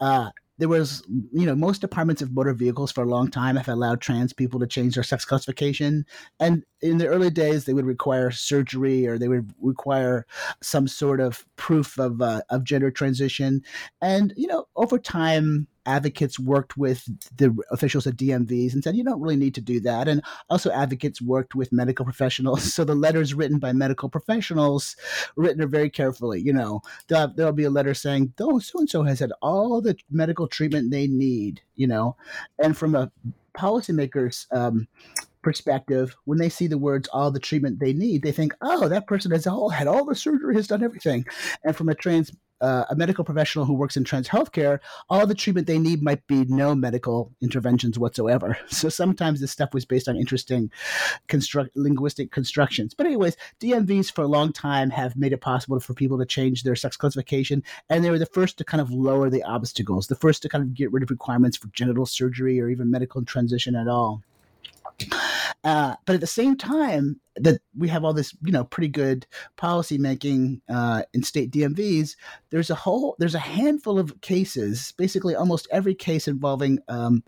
uh, 0.00 0.30
there 0.58 0.68
was, 0.68 1.02
you 1.32 1.46
know, 1.46 1.56
most 1.56 1.80
departments 1.80 2.22
of 2.22 2.32
motor 2.32 2.52
vehicles 2.52 2.92
for 2.92 3.02
a 3.02 3.08
long 3.08 3.28
time 3.28 3.56
have 3.56 3.68
allowed 3.68 4.00
trans 4.00 4.32
people 4.32 4.60
to 4.60 4.66
change 4.66 4.94
their 4.94 5.02
sex 5.02 5.24
classification. 5.24 6.04
And 6.38 6.62
in 6.80 6.98
the 6.98 7.08
early 7.08 7.30
days, 7.30 7.64
they 7.64 7.72
would 7.72 7.86
require 7.86 8.30
surgery 8.30 9.06
or 9.06 9.18
they 9.18 9.28
would 9.28 9.52
require 9.60 10.26
some 10.62 10.86
sort 10.86 11.20
of 11.20 11.44
proof 11.56 11.98
of, 11.98 12.20
uh, 12.20 12.42
of 12.50 12.64
gender 12.64 12.90
transition. 12.90 13.62
And, 14.00 14.34
you 14.36 14.46
know, 14.46 14.66
over 14.76 14.98
time, 14.98 15.66
advocates 15.86 16.38
worked 16.38 16.76
with 16.76 17.04
the 17.36 17.56
officials 17.70 18.06
at 18.06 18.16
DMVs 18.16 18.72
and 18.72 18.82
said, 18.82 18.96
you 18.96 19.04
don't 19.04 19.20
really 19.20 19.36
need 19.36 19.54
to 19.54 19.60
do 19.60 19.80
that. 19.80 20.08
And 20.08 20.22
also, 20.48 20.70
advocates 20.70 21.20
worked 21.20 21.54
with 21.54 21.72
medical 21.72 22.04
professionals. 22.04 22.72
So 22.82 22.84
the 22.84 22.94
letters 22.94 23.34
written 23.34 23.58
by 23.58 23.72
medical 23.72 24.08
professionals 24.08 24.96
written 25.36 25.68
very 25.68 25.90
carefully. 25.90 26.40
You 26.40 26.54
know, 26.54 26.80
there'll, 27.08 27.28
there'll 27.28 27.52
be 27.52 27.64
a 27.64 27.70
letter 27.70 27.92
saying, 27.92 28.32
oh, 28.40 28.58
so 28.58 28.78
and 28.78 28.88
so 28.88 29.02
has 29.02 29.20
had 29.20 29.32
all 29.42 29.80
the 29.80 29.96
medical 30.10 30.48
treatment 30.48 30.90
they 30.90 31.06
need, 31.06 31.60
you 31.74 31.86
know. 31.86 32.16
And 32.62 32.76
from 32.76 32.94
a 32.94 33.10
policymaker's 33.54 34.46
um, 34.52 34.88
perspective, 35.42 36.16
when 36.24 36.38
they 36.38 36.48
see 36.48 36.66
the 36.66 36.78
words 36.78 37.08
all 37.12 37.30
the 37.30 37.40
treatment 37.40 37.78
they 37.78 37.92
need, 37.92 38.22
they 38.22 38.32
think, 38.32 38.54
oh, 38.62 38.88
that 38.88 39.06
person 39.06 39.30
has 39.32 39.46
all 39.46 39.68
had 39.68 39.86
all 39.86 40.04
the 40.04 40.14
surgery, 40.14 40.54
has 40.54 40.68
done 40.68 40.82
everything. 40.82 41.26
And 41.64 41.76
from 41.76 41.88
a 41.88 41.94
trans 41.94 42.32
uh, 42.62 42.84
a 42.88 42.96
medical 42.96 43.24
professional 43.24 43.64
who 43.64 43.74
works 43.74 43.96
in 43.96 44.04
trans 44.04 44.28
healthcare, 44.28 44.78
all 45.10 45.26
the 45.26 45.34
treatment 45.34 45.66
they 45.66 45.78
need 45.78 46.02
might 46.02 46.26
be 46.26 46.44
no 46.44 46.74
medical 46.74 47.32
interventions 47.40 47.98
whatsoever. 47.98 48.58
So 48.82 48.88
sometimes 48.88 49.40
this 49.40 49.52
stuff 49.52 49.74
was 49.74 49.84
based 49.84 50.08
on 50.08 50.16
interesting 50.16 50.70
construct 51.28 51.76
linguistic 51.76 52.32
constructions. 52.32 52.94
But 52.94 53.06
anyways, 53.06 53.36
DMVs 53.60 54.10
for 54.10 54.22
a 54.22 54.26
long 54.26 54.52
time 54.52 54.90
have 54.90 55.14
made 55.14 55.32
it 55.32 55.40
possible 55.40 55.78
for 55.78 55.94
people 55.94 56.18
to 56.18 56.26
change 56.26 56.62
their 56.62 56.74
sex 56.74 56.96
classification, 56.96 57.62
and 57.88 58.04
they 58.04 58.10
were 58.10 58.18
the 58.18 58.26
first 58.26 58.58
to 58.58 58.64
kind 58.64 58.80
of 58.80 58.90
lower 58.90 59.30
the 59.30 59.44
obstacles, 59.44 60.08
the 60.08 60.16
first 60.16 60.42
to 60.42 60.48
kind 60.48 60.64
of 60.64 60.74
get 60.74 60.90
rid 60.90 61.04
of 61.04 61.10
requirements 61.10 61.56
for 61.56 61.68
genital 61.68 62.06
surgery 62.06 62.60
or 62.60 62.68
even 62.68 62.90
medical 62.90 63.24
transition 63.24 63.76
at 63.76 63.88
all. 63.88 64.22
Uh, 65.64 65.94
but 66.06 66.14
at 66.14 66.20
the 66.20 66.26
same 66.26 66.56
time 66.56 67.20
that 67.36 67.60
we 67.76 67.88
have 67.88 68.04
all 68.04 68.12
this, 68.12 68.34
you 68.44 68.52
know, 68.52 68.64
pretty 68.64 68.88
good 68.88 69.26
policy 69.56 69.96
making 69.96 70.60
uh, 70.68 71.02
in 71.14 71.22
state 71.22 71.50
DMVs, 71.50 72.16
there's 72.50 72.70
a 72.70 72.74
whole, 72.74 73.14
there's 73.18 73.34
a 73.34 73.40
handful 73.40 73.98
of 73.98 74.20
cases, 74.20 74.92
basically 74.96 75.34
almost 75.34 75.68
every 75.70 75.94
case 75.94 76.26
involving 76.26 76.78
um, 76.88 77.22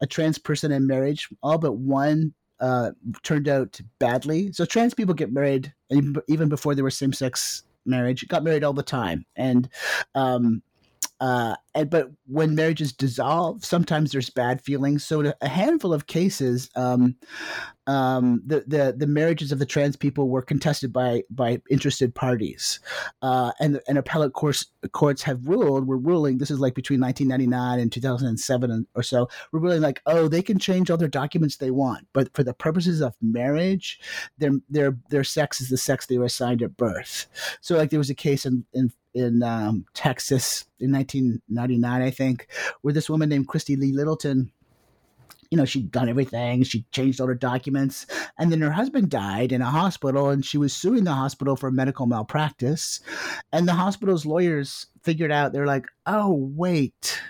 a 0.00 0.06
trans 0.06 0.38
person 0.38 0.72
in 0.72 0.86
marriage, 0.86 1.28
all 1.42 1.58
but 1.58 1.76
one 1.76 2.32
uh, 2.60 2.92
turned 3.22 3.48
out 3.48 3.80
badly. 3.98 4.52
So 4.52 4.64
trans 4.64 4.94
people 4.94 5.14
get 5.14 5.32
married 5.32 5.72
even 5.90 6.48
before 6.48 6.74
there 6.74 6.84
was 6.84 6.96
same 6.96 7.12
sex 7.12 7.62
marriage, 7.84 8.26
got 8.28 8.42
married 8.42 8.64
all 8.64 8.72
the 8.72 8.82
time, 8.82 9.24
and 9.36 9.68
um, 10.14 10.62
uh, 11.18 11.56
and, 11.74 11.88
but 11.88 12.10
when 12.26 12.54
marriages 12.54 12.92
dissolve, 12.92 13.64
sometimes 13.64 14.12
there's 14.12 14.28
bad 14.28 14.60
feelings. 14.60 15.02
So, 15.02 15.32
a 15.40 15.48
handful 15.48 15.94
of 15.94 16.06
cases, 16.06 16.68
um, 16.76 17.16
um, 17.86 18.42
the, 18.44 18.64
the 18.66 18.94
the 18.96 19.06
marriages 19.06 19.50
of 19.50 19.58
the 19.58 19.64
trans 19.64 19.96
people 19.96 20.28
were 20.28 20.42
contested 20.42 20.92
by 20.92 21.22
by 21.30 21.62
interested 21.70 22.14
parties, 22.14 22.80
uh, 23.22 23.52
and 23.60 23.80
and 23.88 23.96
appellate 23.96 24.34
courts 24.34 24.66
courts 24.92 25.22
have 25.22 25.48
ruled. 25.48 25.86
We're 25.86 25.96
ruling. 25.96 26.36
This 26.36 26.50
is 26.50 26.60
like 26.60 26.74
between 26.74 27.00
1999 27.00 27.80
and 27.80 27.90
2007 27.90 28.86
or 28.94 29.02
so. 29.02 29.28
We're 29.52 29.60
ruling 29.60 29.80
like, 29.80 30.02
oh, 30.04 30.28
they 30.28 30.42
can 30.42 30.58
change 30.58 30.90
all 30.90 30.98
their 30.98 31.08
documents 31.08 31.56
they 31.56 31.70
want, 31.70 32.06
but 32.12 32.34
for 32.34 32.42
the 32.42 32.54
purposes 32.54 33.00
of 33.00 33.14
marriage, 33.22 34.00
their 34.36 34.52
their 34.68 34.98
their 35.08 35.24
sex 35.24 35.62
is 35.62 35.70
the 35.70 35.78
sex 35.78 36.04
they 36.04 36.18
were 36.18 36.26
assigned 36.26 36.62
at 36.62 36.76
birth. 36.76 37.26
So, 37.62 37.76
like 37.76 37.88
there 37.88 37.98
was 37.98 38.10
a 38.10 38.14
case 38.14 38.44
in 38.44 38.66
in 38.74 38.92
in 39.16 39.42
um, 39.42 39.86
Texas 39.94 40.66
in 40.78 40.92
1999, 40.92 42.02
I 42.02 42.10
think, 42.10 42.48
where 42.82 42.92
this 42.92 43.08
woman 43.08 43.30
named 43.30 43.48
Christie 43.48 43.74
Lee 43.74 43.92
Littleton, 43.92 44.52
you 45.50 45.56
know, 45.56 45.64
she'd 45.64 45.90
done 45.90 46.10
everything, 46.10 46.62
she 46.64 46.84
changed 46.92 47.20
all 47.20 47.26
her 47.26 47.34
documents, 47.34 48.06
and 48.38 48.52
then 48.52 48.60
her 48.60 48.70
husband 48.70 49.08
died 49.08 49.52
in 49.52 49.62
a 49.62 49.70
hospital, 49.70 50.28
and 50.28 50.44
she 50.44 50.58
was 50.58 50.74
suing 50.74 51.04
the 51.04 51.14
hospital 51.14 51.56
for 51.56 51.70
medical 51.70 52.06
malpractice. 52.06 53.00
And 53.52 53.66
the 53.66 53.72
hospital's 53.72 54.26
lawyers 54.26 54.86
figured 55.02 55.32
out, 55.32 55.52
they're 55.52 55.66
like, 55.66 55.86
oh, 56.04 56.34
wait. 56.54 57.22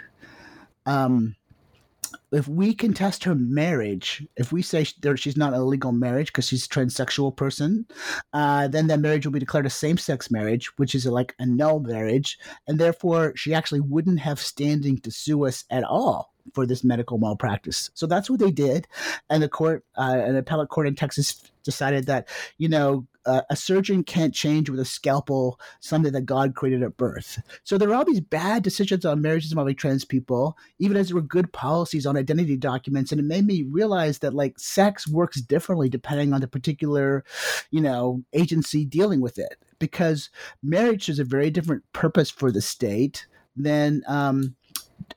Um, 0.87 1.37
if 2.37 2.46
we 2.46 2.75
contest 2.75 3.25
her 3.25 3.35
marriage, 3.35 4.27
if 4.37 4.53
we 4.53 4.61
say 4.61 4.85
she's 4.85 5.37
not 5.37 5.55
a 5.55 5.62
legal 5.62 5.90
marriage 5.90 6.27
because 6.27 6.46
she's 6.46 6.66
a 6.66 6.68
transsexual 6.68 7.35
person, 7.35 7.87
uh, 8.35 8.68
then 8.68 8.88
that 8.88 9.01
marriage 9.01 9.25
will 9.25 9.33
be 9.33 9.38
declared 9.38 9.64
a 9.64 9.70
same-sex 9.70 10.31
marriage, 10.31 10.70
which 10.77 10.94
is 10.94 11.07
like 11.07 11.35
a 11.38 11.46
null 11.46 11.81
marriage, 11.81 12.38
and 12.68 12.79
therefore 12.79 13.33
she 13.37 13.55
actually 13.55 13.81
wouldn't 13.81 14.20
have 14.20 14.38
standing 14.38 14.99
to 14.99 15.11
sue 15.11 15.46
us 15.46 15.64
at 15.70 15.83
all 15.83 16.35
for 16.55 16.66
this 16.66 16.85
medical 16.85 17.18
malpractice. 17.18 17.90
So 17.94 18.07
that's 18.07 18.29
what 18.29 18.38
they 18.38 18.51
did, 18.51 18.87
and 19.31 19.42
the 19.42 19.49
court, 19.49 19.85
uh, 19.96 20.16
an 20.18 20.37
appellate 20.37 20.68
court 20.68 20.87
in 20.87 20.94
Texas, 20.94 21.42
decided 21.64 22.07
that 22.07 22.29
you 22.59 22.68
know 22.68 23.07
uh, 23.26 23.42
a 23.50 23.56
surgeon 23.56 24.04
can't 24.04 24.34
change 24.34 24.70
with 24.70 24.80
a 24.80 24.84
scalpel 24.84 25.60
something 25.80 26.12
that 26.12 26.26
God 26.26 26.54
created 26.54 26.82
at 26.82 26.96
birth. 26.96 27.42
So 27.64 27.76
there 27.76 27.90
are 27.90 27.94
all 27.94 28.04
these 28.04 28.20
bad 28.20 28.62
decisions 28.62 29.04
on 29.04 29.20
marriages 29.20 29.52
involving 29.52 29.76
trans 29.76 30.04
people, 30.04 30.56
even 30.78 30.96
as 30.96 31.08
there 31.08 31.16
were 31.16 31.22
good 31.22 31.52
policies 31.52 32.06
on 32.06 32.16
identity 32.16 32.56
documents, 32.56 33.12
and 33.12 33.20
it 33.20 33.24
made 33.24 33.46
me 33.46 33.64
realize 33.64 34.20
that 34.20 34.34
like 34.34 34.58
sex 34.58 35.08
works 35.08 35.40
differently 35.40 35.88
depending 35.88 36.32
on 36.32 36.40
the 36.40 36.48
particular, 36.48 37.24
you 37.70 37.80
know, 37.80 38.22
agency 38.32 38.84
dealing 38.84 39.20
with 39.20 39.38
it. 39.38 39.56
Because 39.78 40.30
marriage 40.62 41.08
is 41.08 41.18
a 41.18 41.24
very 41.24 41.50
different 41.50 41.82
purpose 41.92 42.30
for 42.30 42.50
the 42.50 42.62
state 42.62 43.26
than 43.56 44.02
um, 44.06 44.54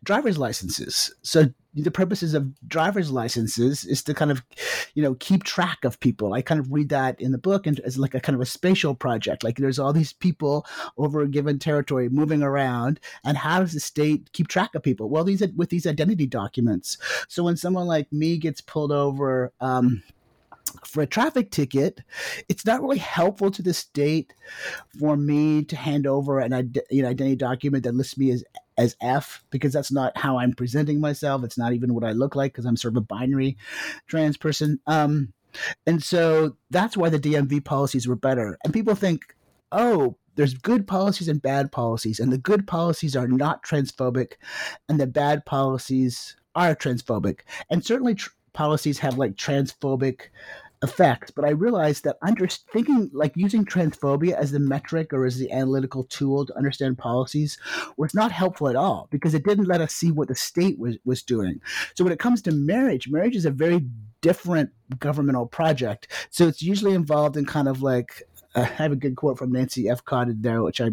driver's 0.03 0.37
licenses. 0.37 1.13
So 1.21 1.53
the 1.73 1.91
purposes 1.91 2.33
of 2.33 2.51
driver's 2.67 3.11
licenses 3.11 3.85
is 3.85 4.03
to 4.03 4.13
kind 4.13 4.31
of, 4.31 4.43
you 4.95 5.03
know, 5.03 5.15
keep 5.15 5.43
track 5.43 5.83
of 5.83 5.99
people. 5.99 6.33
I 6.33 6.41
kind 6.41 6.59
of 6.59 6.71
read 6.71 6.89
that 6.89 7.19
in 7.21 7.31
the 7.31 7.37
book 7.37 7.67
and 7.67 7.79
as 7.81 7.97
like 7.97 8.15
a 8.15 8.19
kind 8.19 8.35
of 8.35 8.41
a 8.41 8.45
spatial 8.45 8.95
project. 8.95 9.43
Like 9.43 9.57
there's 9.57 9.79
all 9.79 9.93
these 9.93 10.13
people 10.13 10.65
over 10.97 11.21
a 11.21 11.27
given 11.27 11.59
territory 11.59 12.09
moving 12.09 12.41
around, 12.41 12.99
and 13.23 13.37
how 13.37 13.59
does 13.59 13.73
the 13.73 13.79
state 13.79 14.31
keep 14.33 14.47
track 14.47 14.73
of 14.73 14.83
people? 14.83 15.09
Well, 15.09 15.23
these 15.23 15.43
with 15.55 15.69
these 15.69 15.85
identity 15.85 16.25
documents. 16.25 16.97
So 17.27 17.43
when 17.43 17.57
someone 17.57 17.87
like 17.87 18.11
me 18.11 18.37
gets 18.37 18.61
pulled 18.61 18.91
over. 18.91 19.53
Um, 19.61 20.03
for 20.85 21.01
a 21.01 21.07
traffic 21.07 21.49
ticket, 21.49 22.01
it's 22.47 22.63
not 22.63 22.81
really 22.81 22.99
helpful 22.99 23.49
to 23.49 23.63
the 23.63 23.73
state 23.73 24.35
for 24.99 25.17
me 25.17 25.63
to 25.63 25.75
hand 25.75 26.05
over 26.05 26.39
an 26.39 26.73
you 26.91 27.01
know, 27.01 27.09
identity 27.09 27.35
document 27.35 27.83
that 27.83 27.95
lists 27.95 28.17
me 28.17 28.29
as 28.29 28.43
as 28.79 28.95
F 29.01 29.43
because 29.49 29.73
that's 29.73 29.91
not 29.91 30.17
how 30.17 30.39
I'm 30.39 30.53
presenting 30.53 31.01
myself. 31.01 31.43
It's 31.43 31.57
not 31.57 31.73
even 31.73 31.93
what 31.93 32.05
I 32.05 32.13
look 32.13 32.33
like 32.33 32.53
because 32.53 32.65
I'm 32.65 32.77
sort 32.77 32.93
of 32.93 32.97
a 32.97 33.01
binary 33.01 33.57
trans 34.07 34.37
person. 34.37 34.79
Um, 34.87 35.33
and 35.85 36.01
so 36.01 36.55
that's 36.69 36.95
why 36.95 37.09
the 37.09 37.19
DMV 37.19 37.65
policies 37.65 38.07
were 38.07 38.15
better. 38.15 38.57
And 38.63 38.73
people 38.73 38.95
think, 38.95 39.35
oh, 39.73 40.15
there's 40.35 40.53
good 40.53 40.87
policies 40.87 41.27
and 41.27 41.41
bad 41.41 41.71
policies, 41.73 42.19
and 42.21 42.31
the 42.31 42.37
good 42.37 42.65
policies 42.65 43.17
are 43.17 43.27
not 43.27 43.61
transphobic, 43.63 44.33
and 44.87 44.97
the 44.97 45.07
bad 45.07 45.45
policies 45.45 46.37
are 46.55 46.73
transphobic. 46.75 47.41
And 47.69 47.85
certainly, 47.85 48.15
tr- 48.15 48.29
policies 48.53 48.99
have 48.99 49.17
like 49.17 49.35
transphobic 49.35 50.29
effects. 50.81 51.31
But 51.31 51.45
I 51.45 51.49
realized 51.49 52.03
that 52.05 52.17
under 52.21 52.47
thinking 52.47 53.09
like 53.13 53.33
using 53.35 53.65
transphobia 53.65 54.33
as 54.33 54.51
the 54.51 54.59
metric 54.59 55.13
or 55.13 55.25
as 55.25 55.37
the 55.37 55.51
analytical 55.51 56.05
tool 56.05 56.45
to 56.45 56.57
understand 56.57 56.97
policies 56.97 57.57
was 57.97 58.13
not 58.13 58.31
helpful 58.31 58.69
at 58.69 58.75
all 58.75 59.07
because 59.11 59.33
it 59.33 59.45
didn't 59.45 59.67
let 59.67 59.81
us 59.81 59.93
see 59.93 60.11
what 60.11 60.27
the 60.27 60.35
state 60.35 60.79
was, 60.79 60.97
was 61.05 61.21
doing. 61.21 61.59
So 61.95 62.03
when 62.03 62.13
it 62.13 62.19
comes 62.19 62.41
to 62.43 62.51
marriage, 62.51 63.09
marriage 63.09 63.35
is 63.35 63.45
a 63.45 63.51
very 63.51 63.85
different 64.21 64.69
governmental 64.99 65.45
project. 65.45 66.07
So 66.29 66.47
it's 66.47 66.61
usually 66.61 66.93
involved 66.93 67.37
in 67.37 67.45
kind 67.45 67.67
of 67.67 67.81
like 67.81 68.23
I 68.55 68.63
have 68.63 68.91
a 68.91 68.95
good 68.95 69.15
quote 69.15 69.37
from 69.37 69.51
Nancy 69.51 69.89
F. 69.89 70.01
in 70.11 70.41
there, 70.41 70.63
which 70.63 70.81
I 70.81 70.89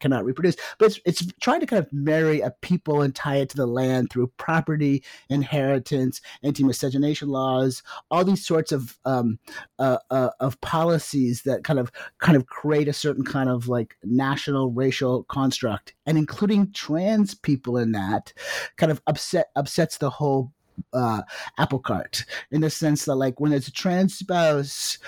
cannot 0.00 0.24
reproduce, 0.24 0.56
but 0.78 0.86
it's, 0.86 1.00
it's 1.04 1.32
trying 1.40 1.60
to 1.60 1.66
kind 1.66 1.84
of 1.84 1.92
marry 1.92 2.40
a 2.40 2.50
people 2.62 3.02
and 3.02 3.14
tie 3.14 3.36
it 3.36 3.50
to 3.50 3.56
the 3.56 3.66
land 3.66 4.10
through 4.10 4.32
property, 4.38 5.04
inheritance, 5.28 6.20
anti-miscegenation 6.42 7.28
laws, 7.28 7.82
all 8.10 8.24
these 8.24 8.46
sorts 8.46 8.72
of 8.72 8.98
um, 9.04 9.38
uh, 9.78 9.98
uh, 10.10 10.30
of 10.40 10.60
policies 10.60 11.42
that 11.42 11.64
kind 11.64 11.78
of 11.78 11.92
kind 12.18 12.36
of 12.36 12.46
create 12.46 12.88
a 12.88 12.92
certain 12.92 13.24
kind 13.24 13.50
of 13.50 13.68
like 13.68 13.96
national 14.02 14.70
racial 14.70 15.24
construct, 15.24 15.94
and 16.06 16.16
including 16.16 16.72
trans 16.72 17.34
people 17.34 17.76
in 17.76 17.92
that 17.92 18.32
kind 18.76 18.90
of 18.90 19.02
upset 19.06 19.50
upsets 19.54 19.98
the 19.98 20.10
whole 20.10 20.52
uh, 20.92 21.22
apple 21.58 21.78
cart 21.78 22.24
in 22.50 22.60
the 22.60 22.70
sense 22.70 23.06
that 23.06 23.14
like 23.14 23.40
when 23.40 23.52
it's 23.52 23.68
a 23.68 23.72
trans 23.72 24.14
spouse 24.14 24.98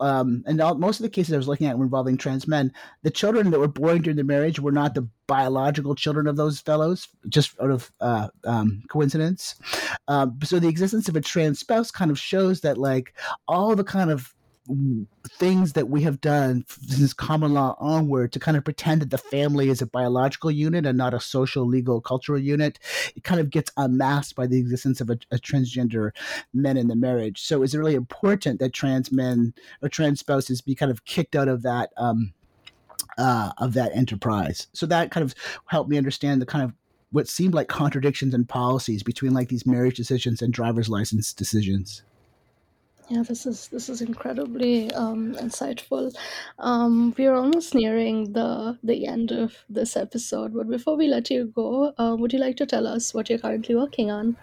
um, 0.00 0.44
and 0.46 0.60
all, 0.60 0.74
most 0.74 1.00
of 1.00 1.04
the 1.04 1.10
cases 1.10 1.32
I 1.32 1.36
was 1.36 1.48
looking 1.48 1.66
at 1.66 1.78
were 1.78 1.84
involving 1.84 2.16
trans 2.16 2.46
men. 2.46 2.72
The 3.02 3.10
children 3.10 3.50
that 3.50 3.60
were 3.60 3.68
born 3.68 4.02
during 4.02 4.16
the 4.16 4.24
marriage 4.24 4.60
were 4.60 4.72
not 4.72 4.94
the 4.94 5.08
biological 5.26 5.94
children 5.94 6.26
of 6.26 6.36
those 6.36 6.60
fellows, 6.60 7.08
just 7.28 7.58
out 7.60 7.70
of 7.70 7.92
uh, 8.00 8.28
um, 8.44 8.82
coincidence. 8.88 9.56
Um, 10.08 10.38
so 10.44 10.58
the 10.58 10.68
existence 10.68 11.08
of 11.08 11.16
a 11.16 11.20
trans 11.20 11.58
spouse 11.58 11.90
kind 11.90 12.10
of 12.10 12.18
shows 12.18 12.60
that, 12.60 12.78
like, 12.78 13.14
all 13.48 13.74
the 13.74 13.84
kind 13.84 14.10
of 14.10 14.34
things 15.28 15.72
that 15.74 15.88
we 15.88 16.02
have 16.02 16.20
done 16.20 16.64
since 16.68 17.12
common 17.12 17.54
law 17.54 17.76
onward 17.78 18.32
to 18.32 18.38
kind 18.38 18.56
of 18.56 18.64
pretend 18.64 19.00
that 19.00 19.10
the 19.10 19.18
family 19.18 19.68
is 19.68 19.82
a 19.82 19.86
biological 19.86 20.50
unit 20.50 20.86
and 20.86 20.98
not 20.98 21.14
a 21.14 21.20
social, 21.20 21.66
legal, 21.66 22.00
cultural 22.00 22.38
unit, 22.38 22.78
it 23.14 23.24
kind 23.24 23.40
of 23.40 23.50
gets 23.50 23.70
unmasked 23.76 24.34
by 24.34 24.46
the 24.46 24.58
existence 24.58 25.00
of 25.00 25.10
a, 25.10 25.18
a 25.30 25.36
transgender 25.36 26.10
men 26.52 26.76
in 26.76 26.88
the 26.88 26.96
marriage. 26.96 27.42
So 27.42 27.62
it's 27.62 27.74
really 27.74 27.94
important 27.94 28.60
that 28.60 28.72
trans 28.72 29.12
men 29.12 29.54
or 29.82 29.88
trans 29.88 30.20
spouses 30.20 30.60
be 30.60 30.74
kind 30.74 30.90
of 30.90 31.04
kicked 31.04 31.36
out 31.36 31.48
of 31.48 31.62
that. 31.62 31.90
Um, 31.96 32.32
uh, 33.18 33.52
of 33.58 33.72
that 33.72 33.94
enterprise. 33.94 34.66
So 34.74 34.84
that 34.86 35.10
kind 35.10 35.24
of 35.24 35.34
helped 35.66 35.88
me 35.88 35.96
understand 35.96 36.42
the 36.42 36.46
kind 36.46 36.62
of 36.62 36.74
what 37.12 37.28
seemed 37.28 37.54
like 37.54 37.68
contradictions 37.68 38.34
in 38.34 38.44
policies 38.44 39.02
between 39.02 39.32
like 39.32 39.48
these 39.48 39.66
marriage 39.66 39.96
decisions 39.96 40.42
and 40.42 40.52
driver's 40.52 40.88
license 40.88 41.32
decisions. 41.32 42.02
Yeah, 43.08 43.22
this 43.22 43.46
is 43.46 43.68
this 43.68 43.88
is 43.88 44.00
incredibly 44.00 44.92
um, 44.92 45.34
insightful. 45.36 46.12
Um, 46.58 47.14
we 47.16 47.26
are 47.26 47.36
almost 47.36 47.72
nearing 47.72 48.32
the 48.32 48.76
the 48.82 49.06
end 49.06 49.30
of 49.30 49.56
this 49.68 49.96
episode, 49.96 50.52
but 50.52 50.68
before 50.68 50.96
we 50.96 51.06
let 51.06 51.30
you 51.30 51.52
go, 51.54 51.94
uh, 51.98 52.16
would 52.18 52.32
you 52.32 52.40
like 52.40 52.56
to 52.56 52.66
tell 52.66 52.84
us 52.84 53.14
what 53.14 53.30
you're 53.30 53.38
currently 53.38 53.76
working 53.76 54.10
on? 54.10 54.36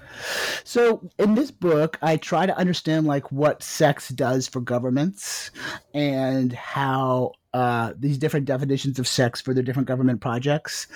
So, 0.63 1.09
in 1.19 1.35
this 1.35 1.51
book, 1.51 1.97
I 2.01 2.15
try 2.15 2.45
to 2.45 2.57
understand 2.57 3.05
like 3.05 3.29
what 3.33 3.61
sex 3.61 4.07
does 4.07 4.47
for 4.47 4.61
governments 4.61 5.51
and 5.93 6.53
how 6.53 7.33
uh, 7.53 7.91
these 7.99 8.17
different 8.17 8.45
definitions 8.45 8.97
of 8.97 9.09
sex 9.09 9.41
for 9.41 9.53
their 9.53 9.63
different 9.63 9.89
government 9.89 10.21
projects. 10.21 10.87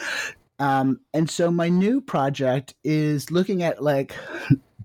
Um, 0.60 1.02
and 1.14 1.30
so 1.30 1.52
my 1.52 1.70
new 1.70 2.02
project 2.02 2.76
is 2.84 3.30
looking 3.30 3.62
at 3.62 3.84
like 3.84 4.16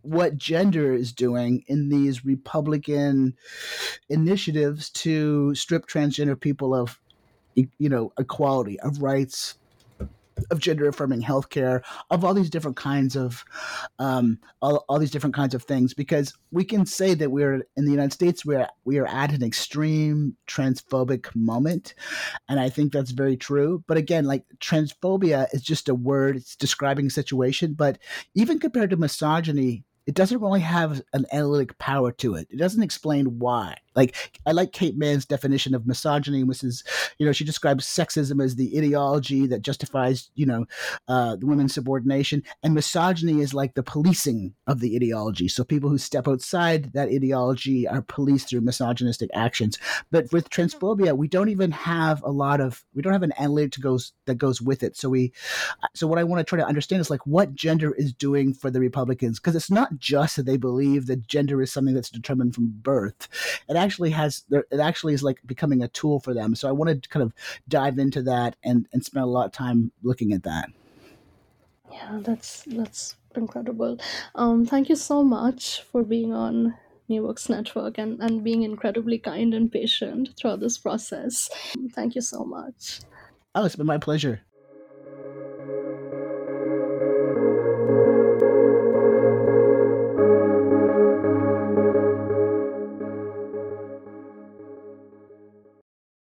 what 0.03 0.37
gender 0.37 0.93
is 0.93 1.13
doing 1.13 1.65
in 1.67 1.89
these 1.89 2.25
Republican 2.25 3.35
initiatives 4.09 4.91
to 4.91 5.55
strip 5.55 5.87
transgender 5.87 6.39
people 6.39 6.75
of, 6.75 7.01
you 7.55 7.89
know, 7.89 8.13
equality, 8.19 8.79
of 8.81 9.03
rights, 9.03 9.59
of 10.51 10.59
gender 10.59 10.89
affirming 10.89 11.23
healthcare, 11.23 11.83
of 12.11 12.25
all 12.25 12.35
these 12.35 12.51
different 12.51 12.77
kinds 12.77 13.17
of, 13.17 13.45
um, 13.99 14.39
all, 14.61 14.85
all 14.89 14.99
these 14.99 15.11
different 15.11 15.35
kinds 15.35 15.55
of 15.55 15.63
things, 15.63 15.95
because 15.95 16.35
we 16.51 16.65
can 16.65 16.87
say 16.87 17.15
that 17.15 17.31
we're 17.31 17.63
in 17.77 17.85
the 17.85 17.91
United 17.91 18.13
States, 18.13 18.45
we're 18.45 18.67
we 18.85 18.99
are 18.99 19.07
at 19.07 19.33
an 19.33 19.43
extreme 19.43 20.37
transphobic 20.49 21.35
moment, 21.37 21.95
and 22.49 22.59
I 22.59 22.71
think 22.71 22.93
that's 22.93 23.11
very 23.13 23.37
true. 23.37 23.85
But 23.87 23.99
again, 23.99 24.25
like 24.25 24.45
transphobia 24.59 25.47
is 25.53 25.63
just 25.63 25.89
a 25.89 25.95
word; 25.95 26.37
it's 26.37 26.57
describing 26.57 27.07
a 27.07 27.11
situation. 27.11 27.75
But 27.75 27.99
even 28.35 28.59
compared 28.59 28.91
to 28.91 28.97
misogyny, 28.97 29.85
it 30.07 30.15
doesn't 30.15 30.41
really 30.41 30.61
have 30.61 31.03
an 31.13 31.27
analytic 31.33 31.79
power 31.79 32.13
to 32.13 32.35
it. 32.35 32.49
It 32.51 32.57
doesn't 32.57 32.83
explain 32.83 33.39
why. 33.39 33.77
Like 33.95 34.41
I 34.47 34.53
like 34.53 34.73
Kate 34.73 34.97
Manne's 34.97 35.27
definition 35.27 35.75
of 35.75 35.87
misogyny, 35.87 36.45
which 36.45 36.65
is, 36.65 36.85
you 37.19 37.27
know, 37.27 37.33
she 37.33 37.45
describes 37.45 37.87
sexism 37.87 38.43
as 38.43 38.57
the 38.57 38.77
ideology 38.79 39.47
that 39.47 39.63
justifies, 39.63 40.31
you 40.35 40.47
know, 40.47 40.67
uh, 41.09 41.37
women's 41.41 41.75
subordination, 41.75 42.43
and 42.63 42.75
misogyny 42.75 43.41
is 43.41 43.55
like 43.55 43.75
the 43.75 43.83
policing 43.83 44.55
of 44.67 44.81
the 44.81 44.97
ideology. 44.97 45.49
So 45.49 45.65
people 45.65 45.91
who 45.91 45.99
step 45.99 46.29
outside 46.29 46.93
that 46.93 47.09
ideology 47.09 47.87
are 47.87 48.03
policed 48.03 48.49
through 48.51 48.63
misogynistic 48.63 49.31
actions. 49.35 49.79
But 50.11 50.33
with 50.33 50.51
transphobia, 50.51 51.17
we 51.17 51.29
don't 51.29 51.49
even 51.49 51.71
have 51.71 52.23
a 52.23 52.31
lot 52.31 52.61
of 52.61 52.85
we 52.95 53.03
don't 53.03 53.13
have 53.13 53.23
an 53.23 53.33
analytic 53.39 53.73
goes 53.81 54.13
that 54.27 54.37
goes 54.37 54.61
with 54.61 54.83
it. 54.83 54.97
So 54.97 55.09
we, 55.09 55.33
so 55.95 56.07
what 56.07 56.19
I 56.19 56.25
want 56.25 56.41
to 56.41 56.45
try 56.45 56.59
to 56.59 56.67
understand 56.67 57.01
is 57.01 57.11
like 57.11 57.27
what 57.27 57.55
gender 57.55 57.93
is 57.95 58.13
doing 58.13 58.55
for 58.55 58.71
the 58.71 58.81
Republicans 58.81 59.39
because 59.39 59.57
it's 59.57 59.71
not 59.71 59.99
just 59.99 60.37
that 60.37 60.47
they 60.47 60.57
believe 60.57 61.07
that 61.07 61.27
gender 61.27 61.61
is 61.63 61.73
something 61.73 61.95
that's 61.95 62.11
determined 62.11 62.55
from 62.55 62.69
birth. 62.69 63.29
It 63.69 63.77
actually 63.83 64.11
has 64.11 64.45
it 64.51 64.81
actually 64.81 65.15
is 65.15 65.23
like 65.23 65.41
becoming 65.47 65.83
a 65.83 65.89
tool 65.89 66.21
for 66.21 66.35
them. 66.35 66.55
So 66.55 66.69
I 66.69 66.73
wanted 66.73 67.03
to 67.03 67.09
kind 67.09 67.23
of 67.23 67.33
dive 67.69 67.99
into 67.99 68.23
that 68.23 68.57
and 68.63 68.89
and 68.93 69.05
spend 69.05 69.25
a 69.25 69.29
lot 69.29 69.47
of 69.47 69.53
time 69.53 69.93
looking 70.03 70.33
at 70.33 70.43
that. 70.45 70.71
Yeah, 71.91 72.21
that's 72.23 72.65
that's 72.65 73.17
incredible. 73.35 73.99
Um, 74.35 74.65
thank 74.67 74.89
you 74.89 74.97
so 74.97 75.23
much 75.23 75.83
for 75.83 76.03
being 76.03 76.33
on 76.33 76.77
New 77.09 77.23
Books 77.23 77.49
Network 77.49 77.99
and, 77.99 78.21
and 78.21 78.43
being 78.43 78.63
incredibly 78.63 79.19
kind 79.19 79.53
and 79.55 79.71
patient 79.71 80.31
throughout 80.37 80.61
this 80.61 80.79
process. 80.79 81.49
Thank 81.93 82.15
you 82.15 82.21
so 82.21 82.45
much. 82.45 83.01
Oh, 83.55 83.65
it's 83.65 83.77
been 83.77 83.87
my 83.87 83.99
pleasure. 83.99 84.41